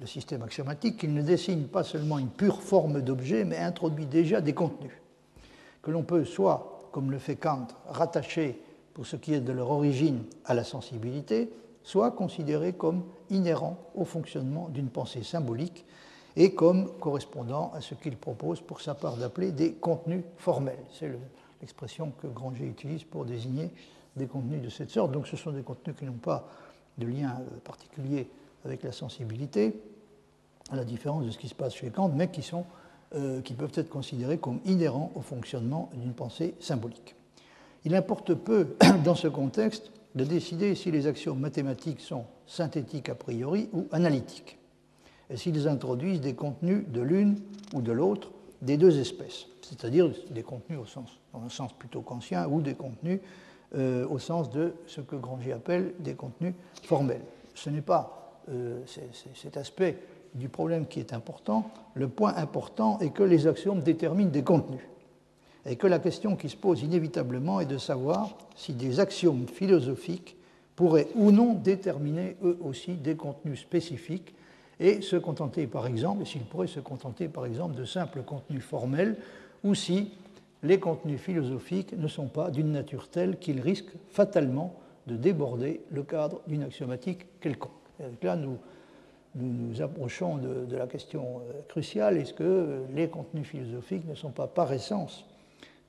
[0.00, 4.40] le système axiomatique, qu'il ne dessine pas seulement une pure forme d'objet, mais introduit déjà
[4.40, 4.92] des contenus,
[5.82, 8.62] que l'on peut soit, comme le fait Kant, rattacher,
[8.94, 11.50] pour ce qui est de leur origine, à la sensibilité,
[11.82, 15.84] soit considérer comme inhérents au fonctionnement d'une pensée symbolique
[16.40, 20.82] et comme correspondant à ce qu'il propose pour sa part d'appeler des contenus formels.
[20.90, 21.12] C'est
[21.60, 23.68] l'expression que Granger utilise pour désigner
[24.16, 25.12] des contenus de cette sorte.
[25.12, 26.48] Donc ce sont des contenus qui n'ont pas
[26.96, 28.26] de lien euh, particulier
[28.64, 29.82] avec la sensibilité,
[30.70, 32.64] à la différence de ce qui se passe chez Kant, mais qui, sont,
[33.14, 37.16] euh, qui peuvent être considérés comme inhérents au fonctionnement d'une pensée symbolique.
[37.84, 43.14] Il importe peu, dans ce contexte, de décider si les actions mathématiques sont synthétiques a
[43.14, 44.56] priori ou analytiques,
[45.36, 47.36] s'ils introduisent des contenus de l'une
[47.74, 48.30] ou de l'autre
[48.62, 52.74] des deux espèces, c'est-à-dire des contenus au sens, dans un sens plutôt conscient ou des
[52.74, 53.20] contenus
[53.76, 57.22] euh, au sens de ce que Granger appelle des contenus formels.
[57.54, 58.80] Ce n'est pas euh,
[59.34, 59.98] cet aspect
[60.34, 61.70] du problème qui est important.
[61.94, 64.82] Le point important est que les axiomes déterminent des contenus
[65.66, 70.36] et que la question qui se pose inévitablement est de savoir si des axiomes philosophiques
[70.74, 74.34] pourraient ou non déterminer eux aussi des contenus spécifiques
[74.80, 79.16] et se contenter par exemple, s'ils pourraient se contenter par exemple de simples contenus formels
[79.62, 80.12] ou si
[80.62, 84.74] les contenus philosophiques ne sont pas d'une nature telle qu'ils risquent fatalement
[85.06, 87.72] de déborder le cadre d'une axiomatique quelconque.
[88.22, 88.58] Là, nous,
[89.34, 94.46] nous approchons de, la question euh, cruciale, est-ce que les contenus philosophiques ne sont pas
[94.46, 95.24] par essence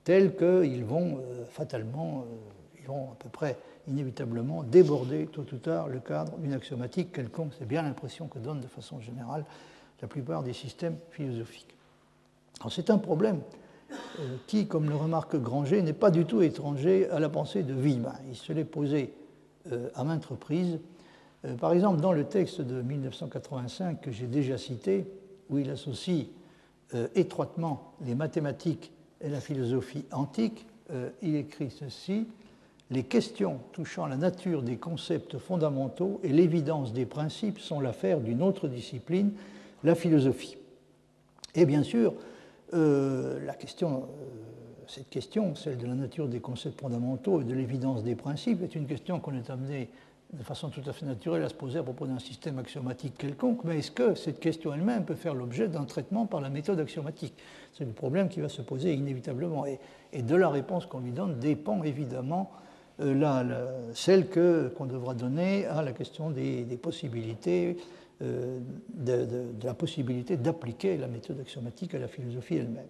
[0.04, 3.58] tels qu'ils vont euh, fatalement, euh, ils vont à peu près
[3.88, 8.62] inévitablement déborder tôt ou tard le cadre d'une axiomatique quelconque C'est bien l'impression que donne
[8.62, 9.46] de façon générale
[10.02, 11.76] la plupart des systèmes philosophiques.
[12.70, 13.42] c'est un problème
[14.48, 18.16] qui, comme le remarque Granger, n'est pas du tout étranger à la pensée de Villemin.
[18.30, 19.14] Il se l'est posé
[19.94, 20.80] à maintes reprises
[21.46, 25.06] euh, par exemple, dans le texte de 1985 que j'ai déjà cité,
[25.50, 26.28] où il associe
[26.94, 32.28] euh, étroitement les mathématiques et la philosophie antique, euh, il écrit ceci
[32.92, 38.42] Les questions touchant la nature des concepts fondamentaux et l'évidence des principes sont l'affaire d'une
[38.42, 39.32] autre discipline,
[39.84, 40.58] la philosophie.
[41.56, 42.14] Et bien sûr,
[42.74, 44.08] la question,
[44.88, 48.76] cette question, celle de la nature des concepts fondamentaux et de l'évidence des principes, est
[48.76, 49.90] une question qu'on est amené
[50.34, 53.64] de façon tout à fait naturelle à se poser à propos d'un système axiomatique quelconque,
[53.64, 57.34] mais est-ce que cette question elle-même peut faire l'objet d'un traitement par la méthode axiomatique?
[57.74, 59.66] C'est le problème qui va se poser inévitablement.
[59.66, 59.80] Et,
[60.22, 62.52] de la réponse qu'on lui donne dépend évidemment
[63.02, 67.78] euh, celle qu'on devra donner à la question des, possibilités,
[68.22, 68.60] euh,
[68.94, 69.28] de,
[69.64, 72.88] la possibilité d'appliquer la méthode axiomatique à la philosophie elle-même.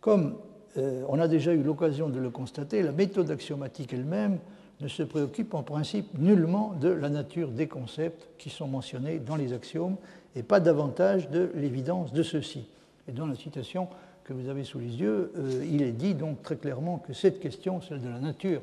[0.00, 0.36] Comme
[0.76, 4.38] euh, on a déjà eu l'occasion de le constater, la méthode axiomatique elle-même
[4.80, 9.36] ne se préoccupe en principe nullement de la nature des concepts qui sont mentionnés dans
[9.36, 9.96] les axiomes
[10.36, 12.66] et pas davantage de l'évidence de ceux-ci.
[13.08, 13.88] Et dans la citation
[14.24, 15.32] que vous avez sous les yeux,
[15.70, 18.62] il est dit donc très clairement que cette question, celle de la nature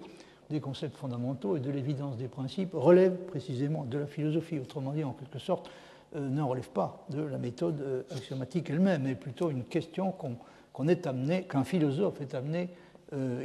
[0.50, 4.60] des concepts fondamentaux et de l'évidence des principes, relève précisément de la philosophie.
[4.60, 5.70] Autrement dit, en quelque sorte,
[6.16, 10.88] euh, ne relève pas de la méthode euh, axiomatique elle-même, mais plutôt une question qu'on
[10.88, 12.70] est amené, qu'un philosophe est amené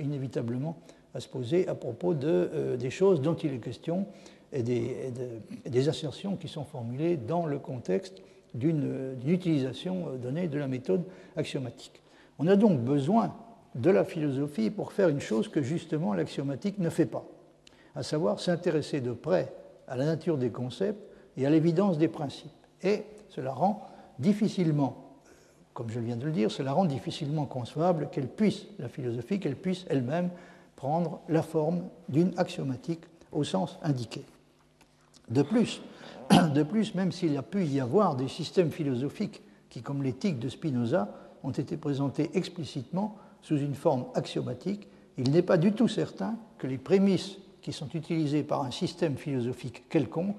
[0.03, 0.77] inévitablement
[1.15, 4.07] à se poser à propos de, euh, des choses dont il est question
[4.53, 8.23] et des, assertions qui sont formulées dans le contexte
[8.55, 11.05] d'une utilisation euh, donnée de la méthode
[11.37, 12.03] axiomatique.
[12.39, 13.35] On a donc besoin
[13.75, 17.25] de la philosophie pour faire une chose que justement l'axiomatique ne fait pas,
[17.95, 19.53] à savoir s'intéresser de près
[19.89, 21.03] à la nature des concepts
[21.37, 22.51] et à l'évidence des principes.
[22.83, 23.87] Et cela rend
[24.19, 25.17] difficilement,
[25.75, 29.57] comme je viens de le dire, cela rend difficilement concevable qu'elle puisse, la philosophie, qu'elle
[29.57, 30.31] puisse elle-même
[30.77, 34.25] prendre la forme d'une axiomatique au sens indiqué.
[35.31, 35.81] De plus,
[36.55, 40.49] de plus même s'il a pu y avoir des systèmes philosophiques qui, comme l'éthique de
[40.49, 41.09] Spinoza,
[41.43, 44.89] ont été présentés explicitement sous une forme axiomatique,
[45.19, 49.17] il n'est pas du tout certain que les prémices qui sont utilisées par un système
[49.17, 50.39] philosophique quelconque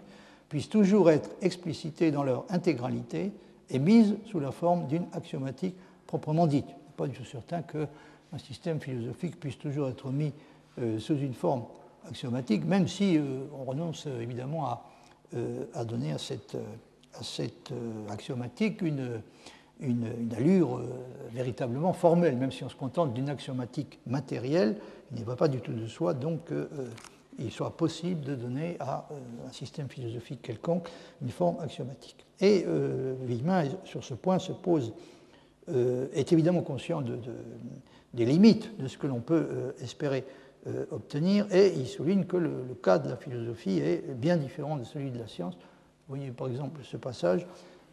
[0.50, 3.32] puissent toujours être explicitées dans leur intégralité
[3.70, 5.76] et mises sous la forme d'une axiomatique
[6.08, 6.66] proprement dite.
[6.68, 7.88] Il n'est pas du tout certain que
[8.34, 10.34] un système philosophique puisse toujours être mis
[10.80, 11.66] euh, sous une forme
[12.10, 16.56] axiomatique, même si euh, on renonce euh, évidemment à, donner à cette
[18.08, 19.20] axiomatique une,
[19.80, 20.82] une, allure
[21.34, 24.78] véritablement formelle, même si on se contente d'une axiomatique matérielle,
[25.12, 26.52] il n'y va pas du tout de soi donc
[27.40, 29.08] il soit possible de donner à
[29.48, 30.88] un système philosophique quelconque
[31.22, 32.26] une forme axiomatique.
[32.40, 33.16] Et euh,
[33.84, 34.94] sur ce point, se pose,
[35.68, 37.18] est évidemment conscient de,
[38.14, 40.26] des limites de ce que l'on peut espérer
[40.92, 45.12] obtenir, et il souligne que le, cas de la philosophie est bien différent de celui
[45.12, 45.56] de la science.
[45.56, 47.46] Vous voyez par exemple ce passage.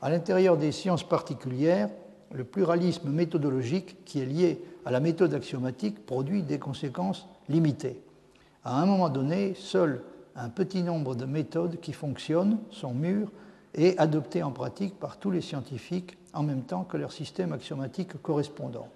[0.03, 1.91] À l'intérieur des sciences particulières,
[2.33, 8.01] le pluralisme méthodologique qui est lié à la méthode axiomatique produit des conséquences limitées.
[8.65, 10.03] À un moment donné, seul
[10.37, 13.31] un petit nombre de méthodes qui fonctionnent sont mûres
[13.75, 18.21] et adoptées en pratique par tous les scientifiques en même temps que leur système axiomatique
[18.23, 18.89] correspondant.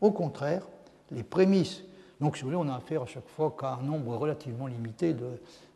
[0.00, 0.66] Au contraire,
[1.10, 1.82] les prémices,
[2.20, 5.14] donc si vous voulez, on a affaire à chaque fois qu'à un nombre relativement limité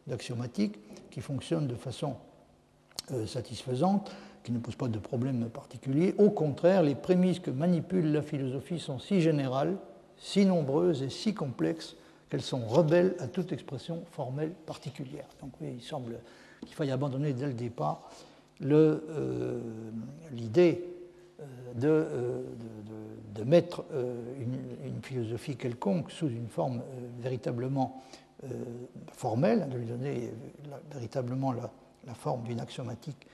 [0.06, 0.78] d'axiomatiques
[1.10, 2.16] qui fonctionnent de façon
[3.12, 4.10] euh, satisfaisante,
[4.44, 6.14] qui ne pose pas de problème particulier.
[6.18, 9.76] Au contraire, les prémices que manipule la philosophie sont si générales,
[10.18, 11.96] si nombreuses et si complexes
[12.28, 15.26] qu'elles sont rebelles à toute expression formelle particulière.
[15.40, 16.20] Donc oui, il semble
[16.60, 18.10] qu'il faille abandonner dès le départ
[18.62, 19.60] euh,
[20.32, 20.84] l'idée
[21.40, 21.44] euh,
[21.82, 22.42] euh,
[23.34, 23.84] de, mettre
[24.38, 26.82] une, philosophie quelconque sous une forme
[27.20, 28.02] véritablement
[29.12, 30.32] formelle, de lui donner
[30.90, 33.26] véritablement la forme d'une axiomatique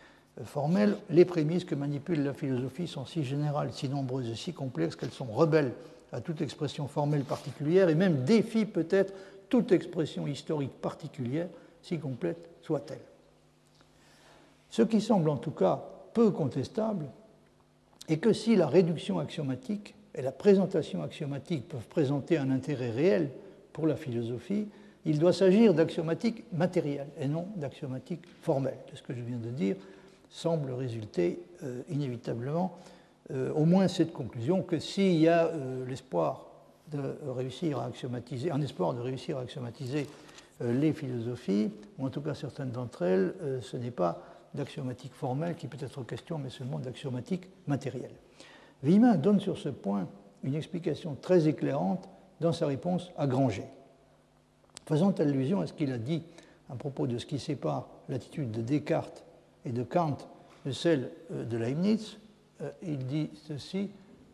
[1.10, 5.10] les prémices que manipule la philosophie sont si générales, si nombreuses et si complexes qu'elles
[5.10, 5.72] sont rebelles
[6.12, 9.12] à toute expression formelle particulière et même défient peut-être
[9.48, 11.48] toute expression historique particulière,
[11.82, 13.00] si complète soit-elle.
[14.70, 15.82] Ce qui semble en tout cas
[16.14, 17.06] peu contestable
[18.08, 23.30] est que si la réduction axiomatique et la présentation axiomatique peuvent présenter un intérêt réel
[23.72, 24.66] pour la philosophie,
[25.04, 28.76] il doit s'agir d'axiomatique matérielle et non d'axiomatique formelle.
[28.90, 29.76] C'est ce que je viens de dire
[30.30, 32.78] semble résulter euh, inévitablement
[33.32, 36.46] euh, au moins cette conclusion que s'il y a euh, l'espoir
[36.90, 40.08] de réussir à axiomatiser, un espoir de réussir à axiomatiser
[40.60, 44.20] les philosophies, ou en tout cas certaines d'entre elles, ce n'est pas
[44.54, 48.10] d'axiomatique formelle qui peut être question, mais seulement d'axiomatique matérielle.
[48.82, 50.08] Vimin donne sur ce point
[50.42, 52.08] une explication très éclairante
[52.40, 53.66] dans sa réponse à Granger.
[54.84, 56.24] Faisant allusion à ce qu'il a dit
[56.68, 59.24] à propos de ce qui sépare l'attitude de Descartes
[59.64, 60.18] et de Kant
[60.64, 62.18] de celle euh, de Leibniz,
[62.62, 63.90] euh, il dit ceci,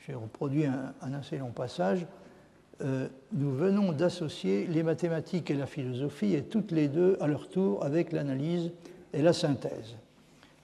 [0.06, 2.06] j'ai reproduit un, assez long passage,
[2.82, 7.48] euh, nous venons d'associer les mathématiques et la philosophie, et toutes les deux à leur
[7.48, 8.70] tour avec l'analyse
[9.12, 9.96] et la synthèse.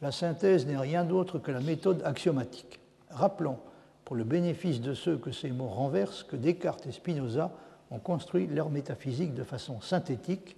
[0.02, 2.80] La synthèse n'est rien d'autre que la méthode axiomatique.
[3.10, 3.58] Rappelons,
[4.04, 7.52] pour le bénéfice de ceux que ces mots renversent, que Descartes et Spinoza
[7.90, 10.56] ont construit leur métaphysique de façon synthétique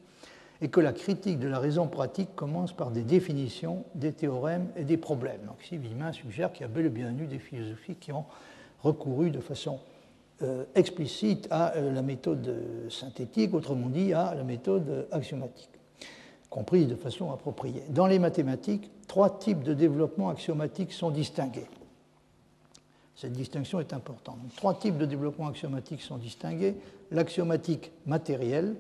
[0.61, 4.85] et que la critique de la raison pratique commence par des définitions, des théorèmes et
[4.85, 5.41] des problèmes.
[5.47, 8.25] Donc ici, Villemin suggère qu'il y a bel et bien eu des philosophies qui ont
[8.83, 9.81] recouru de façon
[10.43, 12.55] euh, explicite à euh, la méthode
[12.91, 15.71] synthétique, autrement dit à la méthode axiomatique,
[16.51, 17.83] comprise de façon appropriée.
[17.91, 21.67] Dans les mathématiques, trois types de développement axiomatique sont distingués.
[23.17, 24.39] Cette distinction est importante.
[24.57, 26.75] trois types de développement axiomatique sont distingués.
[27.13, 28.75] L'axiomatique matérielle,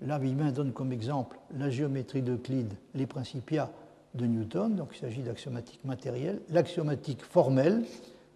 [0.00, 3.70] Là, Villemin donne comme exemple la géométrie d'Euclide, les principia
[4.14, 7.84] de Newton, donc il s'agit d'axiomatique matérielle, l'axiomatique formelle,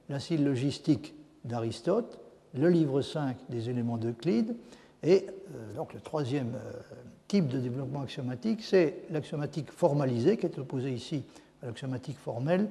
[0.08, 2.18] la syllogistique d'Aristote,
[2.54, 4.54] le livre 5 des éléments d'Euclide,
[5.02, 6.72] et euh, donc le troisième euh,
[7.28, 11.22] type de développement axiomatique, c'est l'axiomatique formalisée, qui est opposée ici
[11.62, 12.68] à l'axiomatique formelle.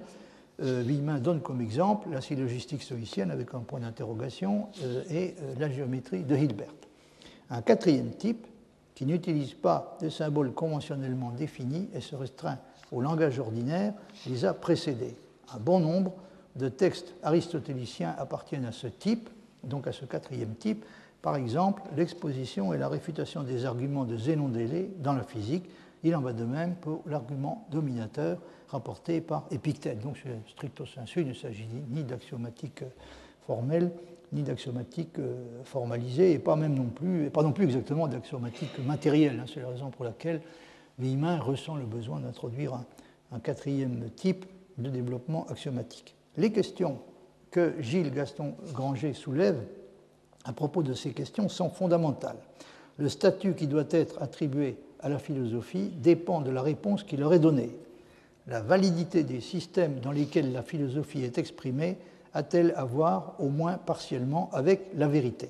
[0.61, 0.83] Euh,
[1.19, 6.35] donne comme exemple la syllogistique stoïcienne avec un point d'interrogation euh, et la géométrie de
[6.35, 6.73] Hilbert.
[7.49, 8.45] Un quatrième type,
[9.01, 12.59] qui n'utilise pas de symboles conventionnellement définis et se restreint
[12.91, 13.95] au langage ordinaire,
[14.27, 15.15] les a précédés.
[15.55, 16.13] Un bon nombre
[16.55, 19.27] de textes aristotéliciens appartiennent à ce type,
[19.63, 20.85] donc à ce quatrième type.
[21.23, 25.67] Par exemple, l'exposition et la réfutation des arguments de Zénon d'Élée dans la physique.
[26.03, 28.37] Il en va de même pour l'argument dominateur
[28.67, 29.99] rapporté par Épictète.
[29.99, 32.83] Donc, stricto sensu, il ne s'agit ni d'axiomatique
[33.47, 33.89] formelle
[34.31, 38.79] ni d'axiomatique euh, formalisée, et pas même non plus, et pas non plus exactement d'axiomatique
[38.85, 39.39] matérielle.
[39.41, 39.45] Hein.
[39.51, 40.41] C'est la raison pour laquelle
[40.99, 42.79] Villemin ressent le besoin d'introduire
[43.31, 44.45] un, quatrième type
[44.77, 46.15] de développement axiomatique.
[46.37, 46.99] Les questions
[47.49, 49.57] que Gilles Gaston Granger soulève
[50.43, 52.37] à propos de ces questions sont fondamentales.
[52.97, 57.33] Le statut qui doit être attribué à la philosophie dépend de la réponse qui leur
[57.33, 57.71] est donnée.
[58.47, 61.97] La validité des systèmes dans lesquels la philosophie est exprimée
[62.33, 65.49] a-t-elle à voir au moins partiellement avec la vérité?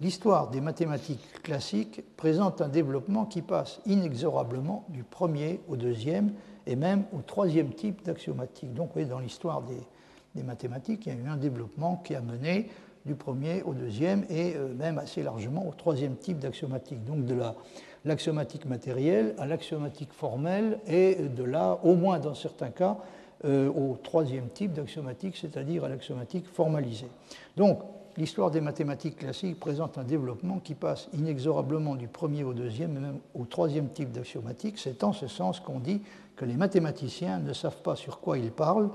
[0.00, 6.32] L'histoire des mathématiques classiques présente un développement qui passe inexorablement du premier au deuxième
[6.66, 8.72] et même au troisième type d'axiomatique.
[8.72, 12.22] Donc, vous voyez, dans l'histoire des, mathématiques, il y a eu un développement qui a
[12.22, 12.70] mené
[13.04, 17.04] du premier au deuxième et euh, même assez largement au troisième type d'axiomatique.
[17.04, 17.36] Donc de
[18.04, 23.96] l'axiomatique matérielle à l'axiomatique formelle et de là, au moins dans certains cas, euh, au
[24.02, 27.08] troisième type d'axiomatique, c'est-à-dire à, l'axiomatique formalisée.
[27.56, 27.80] Donc
[28.16, 33.00] l'histoire des mathématiques classiques présente un développement qui passe inexorablement du premier au deuxième et
[33.00, 34.78] même au troisième type d'axiomatique.
[34.78, 36.02] C'est en ce sens qu'on dit
[36.36, 38.90] que les mathématiciens ne savent pas sur quoi ils parlent,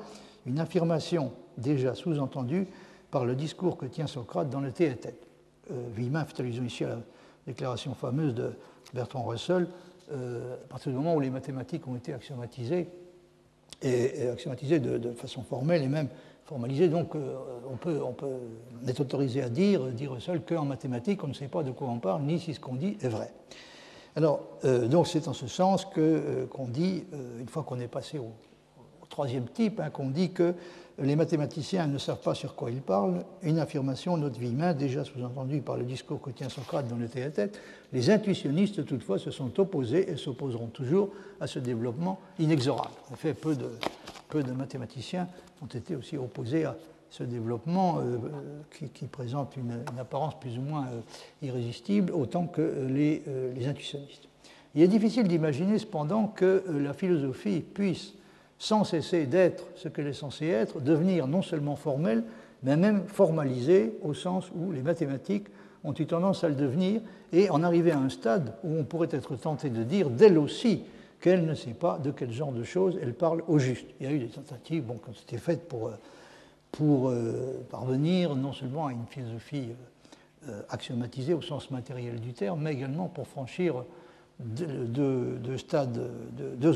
[0.46, 2.68] une affirmation déjà sous-entendue
[3.12, 5.28] par le discours que tient Socrate dans le thé et tête.
[5.72, 6.98] Euh, allusion ici à la
[7.48, 8.54] déclaration fameuse de
[8.94, 9.68] Bertrand Russell,
[10.12, 12.90] euh, à partir du moment où les mathématiques ont été axiomatisées,
[13.86, 16.10] et, axiomatisées de, façon formelle et même
[16.46, 17.36] formalisée, donc euh,
[17.72, 18.38] on, peut, on peut
[18.88, 22.00] être autorisé à dire, dire seul qu'en mathématiques, on ne sait pas de quoi on
[22.00, 23.34] parle, ni si ce qu'on dit est vrai.
[24.16, 27.04] Alors, euh, donc c'est en ce sens qu'on dit,
[27.40, 28.32] une fois qu'on est passé au,
[29.10, 30.54] troisième type, hein, qu'on dit que
[31.00, 35.04] les mathématiciens ne savent pas sur quoi ils parlent, une affirmation, notre vie humaine, déjà
[35.04, 37.62] sous-entendue par le discours que tient Socrate dans le tête à tête.
[37.92, 41.10] Les intuitionnistes, toutefois, se sont opposés et s'opposeront toujours
[41.42, 42.96] à ce développement inexorable.
[43.12, 43.70] En fait, peu de,
[44.30, 45.28] peu de mathématiciens
[45.62, 46.78] ont été aussi opposés à
[47.10, 48.18] ce développement euh,
[48.94, 51.00] qui, présente une, apparence plus ou moins euh,
[51.42, 54.28] irrésistible, autant que les, euh, les intuitionnistes.
[54.76, 58.14] Il est difficile d'imaginer cependant que la philosophie puisse
[58.58, 62.24] sans cesser d'être ce qu'elle est censée être, devenir non seulement formelle,
[62.64, 65.48] mais même formalisée au sens où les mathématiques
[65.84, 67.02] ont eu tendance à le devenir
[67.32, 70.84] et en arriver à un stade où on pourrait être tenté de dire d'elle aussi
[71.22, 73.88] qu'elle ne sait pas de quel genre de choses elle parle au juste.
[74.00, 75.94] Il y a eu des tentatives bon, qui ont été faites pour, euh,
[76.72, 79.70] pour euh, parvenir non seulement à une philosophie
[80.50, 83.84] euh, axiomatisée au sens matériel du terme, mais également pour franchir
[84.40, 85.40] deux,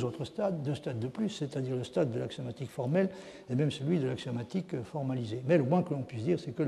[0.04, 3.10] autres stades, deux stades de plus, c'est-à-dire le stade de l'axiomatique formelle
[3.50, 5.42] et même celui de l'axiomatique formalisée.
[5.48, 6.64] Mais le moins que l'on puisse dire, c'est que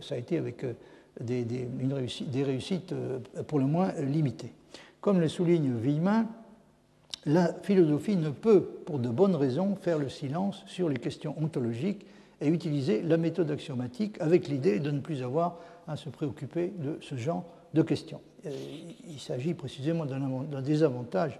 [0.00, 0.74] ça a été avec euh,
[1.20, 4.52] des, des réussites euh, pour le moins limitées.
[5.00, 6.28] Comme le souligne Villemin,
[7.26, 12.06] la philosophie ne peut, pour de bonnes raisons, faire le silence sur les questions ontologiques
[12.40, 16.98] et utiliser la méthode axiomatique avec l'idée de ne plus avoir à se préoccuper de
[17.00, 17.44] ce genre
[17.74, 18.20] de questions.
[18.46, 18.50] Euh,
[19.08, 21.38] il s'agit précisément d'un désavantage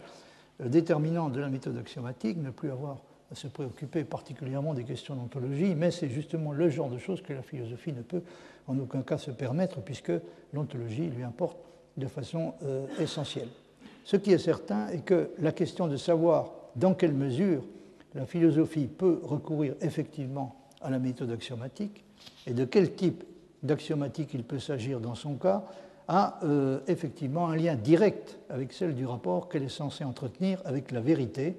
[0.61, 2.99] euh, déterminant de la méthode axiomatique, ne plus avoir
[3.31, 7.33] à se préoccuper particulièrement des questions d'ontologie, mais c'est justement le genre de choses que
[7.33, 8.23] la philosophie ne peut
[8.69, 10.13] en aucun cas se permettre, puisque
[10.53, 11.57] l'ontologie lui importe
[11.97, 13.49] de façon euh, essentielle.
[14.05, 17.65] Ce qui est certain est que la question de savoir dans quelle mesure
[18.15, 22.05] la philosophie peut recourir effectivement à la méthode axiomatique
[22.47, 23.25] et de quel type
[23.63, 25.65] d'axiomatique il peut s'agir dans son cas
[26.09, 30.91] a euh, effectivement un lien direct avec celle du rapport qu'elle est censée entretenir avec
[30.91, 31.57] la vérité,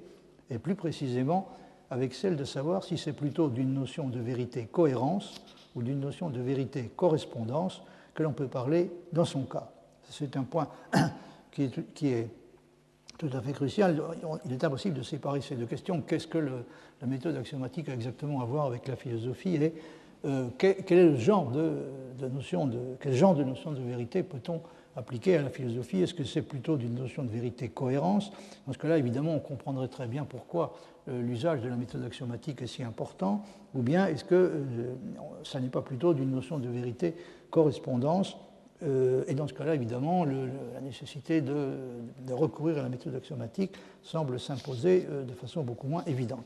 [0.50, 1.48] et plus précisément
[1.90, 5.40] avec celle de savoir si c'est plutôt d'une notion de vérité cohérence
[5.74, 7.82] ou d'une notion de vérité correspondance
[8.14, 9.70] que l'on peut parler dans son cas.
[10.08, 10.68] C'est un point
[11.50, 12.28] qui est,
[13.18, 14.00] tout à fait crucial.
[14.44, 16.00] Il est impossible de séparer ces deux questions.
[16.02, 19.58] Qu'est-ce que la méthode axiomatique a exactement à voir avec la philosophie
[20.24, 24.60] euh, quel, est le genre de, notion de, quel genre de notion de vérité peut-on
[24.96, 26.00] appliquer à la philosophie?
[26.00, 28.32] Est-ce que c'est plutôt d'une notion de vérité cohérence?
[28.66, 30.74] Dans ce cas-là, évidemment, on comprendrait très bien pourquoi
[31.08, 33.42] euh, l'usage de la méthode axiomatique est si important.
[33.74, 34.94] Ou bien est-ce que euh,
[35.42, 37.14] ça n'est pas plutôt d'une notion de vérité
[37.50, 38.36] correspondance
[39.28, 41.68] Et dans ce cas-là, évidemment, la nécessité de,
[42.26, 43.72] de, recourir à la méthode axiomatique
[44.02, 46.44] semble s'imposer de façon beaucoup moins évidente.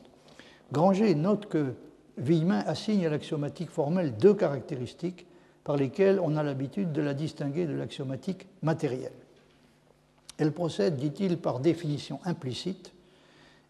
[0.71, 1.73] Granger note que
[2.19, 5.25] Villemin assigne à l'axiomatique formelle deux caractéristiques
[5.63, 9.13] par lesquelles on a l'habitude de la distinguer de l'axiomatique matérielle.
[10.37, 12.93] Elle procède, dit-il, par définition implicite,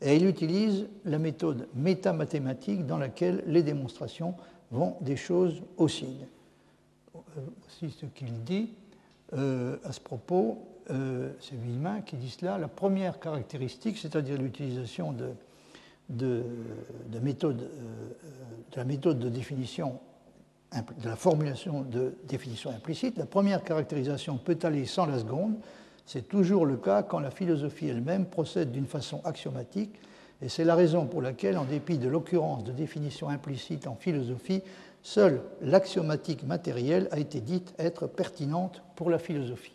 [0.01, 4.35] et il utilise la méthode métamathématique dans laquelle les démonstrations
[4.71, 6.25] vont des choses au signe.
[7.13, 8.69] Voici ce qu'il dit
[9.33, 10.59] euh, à ce propos.
[10.89, 12.57] Euh, c'est Villemin qui dit cela.
[12.57, 15.31] La première caractéristique, c'est-à-dire l'utilisation de
[16.21, 16.43] euh,
[17.09, 19.99] de la méthode de définition,
[20.73, 25.55] de la formulation de définition implicite, la première caractérisation peut aller sans la seconde.
[26.05, 29.95] C'est toujours le cas quand la philosophie elle-même procède d'une façon axiomatique,
[30.41, 34.61] et c'est la raison pour laquelle, en dépit de l'occurrence de définition implicite en philosophie,
[35.03, 39.73] seule l'axiomatique matérielle a été dite être pertinente pour la philosophie.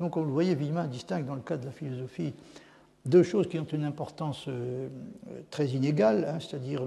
[0.00, 2.34] Donc, vous le voyez, Villemin distingue dans le cas de la philosophie
[3.06, 4.88] deux choses qui ont une importance euh,
[5.50, 6.82] très inégale, hein, c'est-à-dire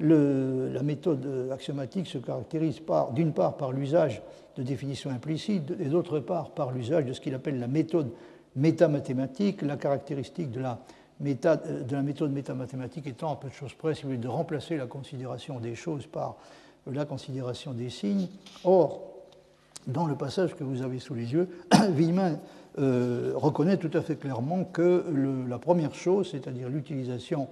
[0.00, 2.80] la méthode axiomatique se caractérise
[3.12, 4.22] d'une part par l'usage
[4.56, 8.10] de définitions implicites et d'autre part par l'usage de ce qu'il appelle la méthode
[8.56, 10.80] métamathématique, la caractéristique de la,
[11.90, 15.74] la méthode métamathématique étant à peu de choses près, si de remplacer la considération des
[15.74, 16.36] choses par
[16.90, 18.28] la considération des signes.
[18.64, 19.02] Or,
[19.86, 21.48] dans le passage que vous avez sous les yeux,
[21.90, 22.38] Villemin
[22.78, 25.04] euh, reconnaît tout à fait clairement que
[25.48, 27.48] la première chose, c'est-à-dire l'utilisation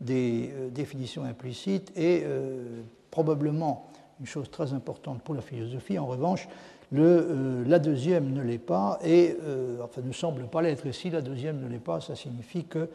[0.00, 3.88] des euh, définitions implicites, est euh, probablement
[4.20, 5.98] une chose très importante pour la philosophie.
[5.98, 6.48] En revanche,
[6.92, 9.36] la deuxième ne l'est pas, et
[9.82, 10.84] enfin ne semble pas l'être.
[10.86, 12.90] Et si la deuxième ne l'est pas, ça signifie que,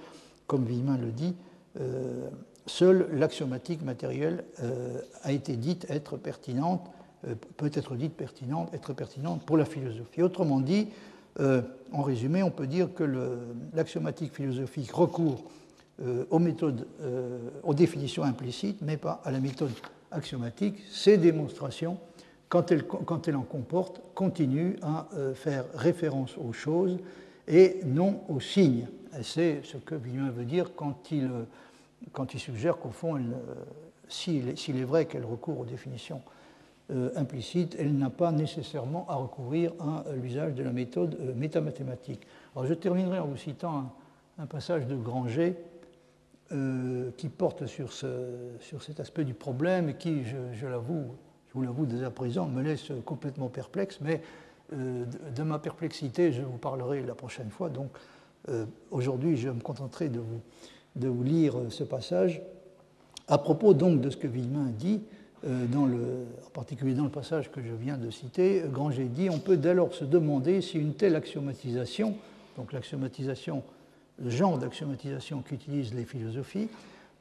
[0.47, 1.33] comme Villemin le dit,
[2.67, 4.43] seule l'axiomatique matérielle
[5.23, 6.91] a été dite être pertinente
[7.57, 10.21] peut être dite pertinente, être pertinente pour la philosophie.
[10.21, 10.89] Autrement dit,
[11.39, 11.61] euh,
[11.91, 13.03] en résumé, on peut dire que
[13.73, 15.43] l'axiomatique philosophique recourt
[16.01, 16.87] euh, aux méthodes,
[17.63, 19.71] aux définitions implicites, mais pas à la méthode
[20.11, 20.75] axiomatique.
[20.89, 21.97] Ces démonstrations,
[22.49, 26.97] quand elles, en comportent, continuent à faire référence aux choses
[27.47, 28.87] et non aux signes.
[29.21, 31.29] C'est ce que Villemin veut dire quand il,
[32.11, 33.19] quand il suggère qu'au fond,
[34.07, 36.21] s'il est vrai qu'elle recourt aux définitions
[36.91, 41.33] euh, implicite, elle n'a pas nécessairement à recourir à euh, l'usage de la méthode euh,
[41.33, 42.21] métamathématique.
[42.55, 43.91] Alors, je terminerai en vous citant
[44.37, 45.55] un, passage de Granger
[47.17, 48.07] qui porte sur, ce,
[48.59, 51.05] sur, cet aspect du problème et qui, je, l'avoue,
[51.47, 54.21] je vous l'avoue dès à présent, me laisse complètement perplexe, mais
[54.71, 57.69] de, ma perplexité, je vous parlerai la prochaine fois.
[57.69, 57.89] Donc,
[58.91, 60.41] aujourd'hui, je me contenterai de vous,
[60.95, 62.43] de vous lire ce passage.
[63.27, 67.51] À propos donc de ce que Villemin dit, euh, le, en particulier dans le passage
[67.51, 70.93] que je viens de citer, Granger dit on peut dès lors se demander si une
[70.93, 72.15] telle axiomatisation,
[72.57, 73.63] donc l'axiomatisation,
[74.21, 76.69] le genre d'axiomatisation qu'utilisent les philosophies,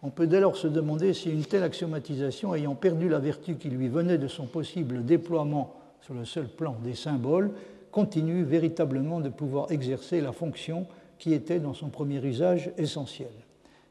[0.02, 3.70] on peut dès lors se demander si une telle axiomatisation, ayant perdu la vertu qui
[3.70, 7.52] lui venait de son possible déploiement sur le seul plan des symboles,
[7.90, 10.86] continue véritablement de pouvoir exercer la fonction
[11.18, 13.30] qui était dans son premier usage essentiel.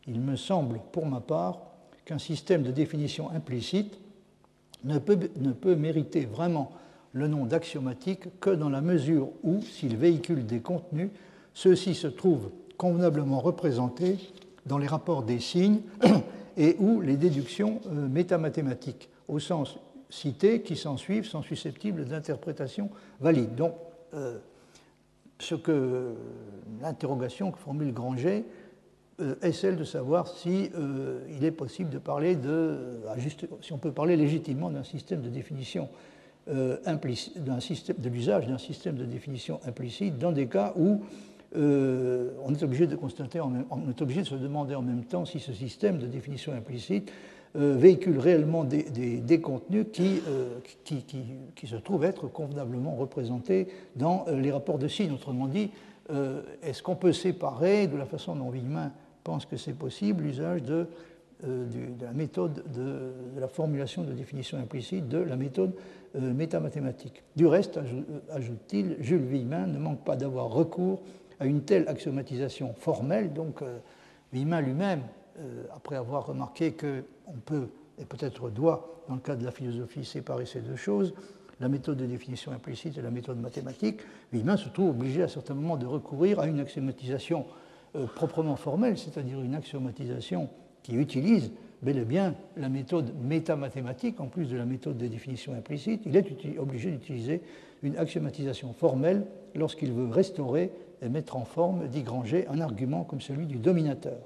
[0.08, 1.62] Il me semble, pour ma part,
[2.06, 3.98] qu'un système de définition implicite
[4.84, 6.72] ne peut, mériter vraiment
[7.14, 11.10] le nom d'axiomatique que dans la mesure où, s'il véhicule des contenus,
[11.54, 14.18] ceux-ci se trouvent convenablement représentés
[14.66, 15.82] dans les rapports des signes
[16.58, 19.78] et où les déductions euh, métamathématiques, au sens
[20.10, 23.56] cité, qui s'en suivent, sont susceptibles d'interprétation valide.
[23.56, 23.74] Donc,
[24.14, 24.38] euh,
[25.40, 26.14] ce que
[26.82, 28.46] l'interrogation que formule Granger,
[29.22, 33.00] euh, est celle de savoir si euh, il est possible de parler de,
[33.62, 35.88] si on peut parler légitimement d'un système de définition
[36.50, 41.02] euh, de l'usage d'un système de définition implicite dans des cas où
[41.56, 45.40] on est obligé de constater, on est obligé de se demander en même temps si
[45.40, 47.12] ce système de définition implicite
[47.54, 50.24] véhicule réellement des, contenus qui,
[50.84, 55.12] qui, qui, qui, se trouvent être convenablement représentés dans les rapports de signes.
[55.12, 55.70] Autrement dit,
[56.64, 58.92] est-ce qu'on peut séparer de la façon dont Wigman
[59.24, 60.88] pense que c'est possible l'usage de,
[61.46, 61.66] euh,
[62.02, 65.74] la méthode de, la formulation de définition implicite de la méthode
[66.16, 67.24] euh, métamathématique.
[67.36, 71.02] Du reste, euh, ajoute-t-il, Jules Villemin ne manque pas d'avoir recours
[71.40, 73.34] à une telle axiomatisation formelle.
[73.34, 73.62] Donc,
[74.32, 75.02] Villemin lui-même,
[75.76, 77.68] après avoir remarqué qu'on peut
[78.00, 81.14] et peut-être doit, dans le cas de la philosophie, séparer ces deux choses,
[81.60, 84.02] la méthode de définition implicite et la méthode mathématique,
[84.32, 87.46] Villemin se trouve obligé à certains moments de recourir à une axiomatisation
[87.96, 90.50] euh, proprement formelle, c'est-à-dire une axiomatisation
[90.82, 95.54] qui utilise bel et bien la méthode métamathématique en plus de la méthode de définition
[95.54, 97.42] implicite, il est obligé d'utiliser
[97.84, 99.26] une axiomatisation formelle
[99.56, 100.72] lorsqu'il veut restaurer
[101.02, 104.18] et mettre en forme, dit Granger, un argument comme celui du dominateur.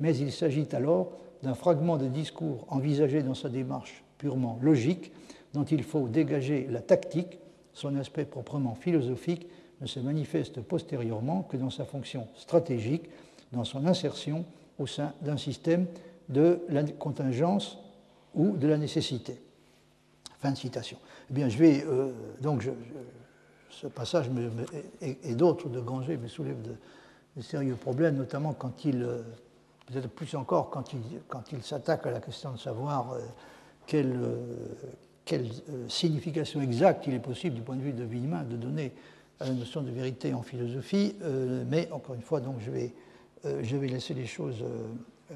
[0.00, 1.12] Mais il s'agit alors
[1.42, 5.12] d'un fragment de discours envisagé dans sa démarche purement logique,
[5.52, 7.38] dont il faut dégager la tactique,
[7.74, 9.46] son aspect proprement philosophique,
[9.82, 13.10] ne se manifeste postérieurement que dans sa fonction stratégique,
[13.52, 14.44] dans son insertion
[14.78, 15.86] au sein d'un système
[16.28, 17.78] de la contingence
[18.34, 19.38] ou de la nécessité.
[20.38, 20.96] Fin de citation.
[21.30, 22.68] Eh bien, je vais euh, donc
[23.70, 24.30] ce passage
[25.00, 29.22] et, d'autres de Granger me soulèvent de, sérieux problèmes, notamment quand il, euh,
[29.86, 33.20] peut-être plus encore quand il, s'attaque à la question de savoir euh,
[33.86, 34.16] quelle,
[35.24, 35.48] quelle
[35.88, 38.92] signification exacte il est possible du point de vue de Villemin de donner
[39.42, 42.94] à la notion de vérité en philosophie, euh, mais encore une fois, donc, je, vais,
[43.44, 44.64] euh, je vais laisser les choses
[45.32, 45.34] euh,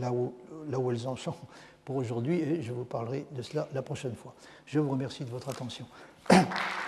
[0.00, 0.34] là, où,
[0.68, 1.34] là où elles en sont
[1.84, 4.34] pour aujourd'hui et je vous parlerai de cela la prochaine fois.
[4.66, 5.86] Je vous remercie de votre attention.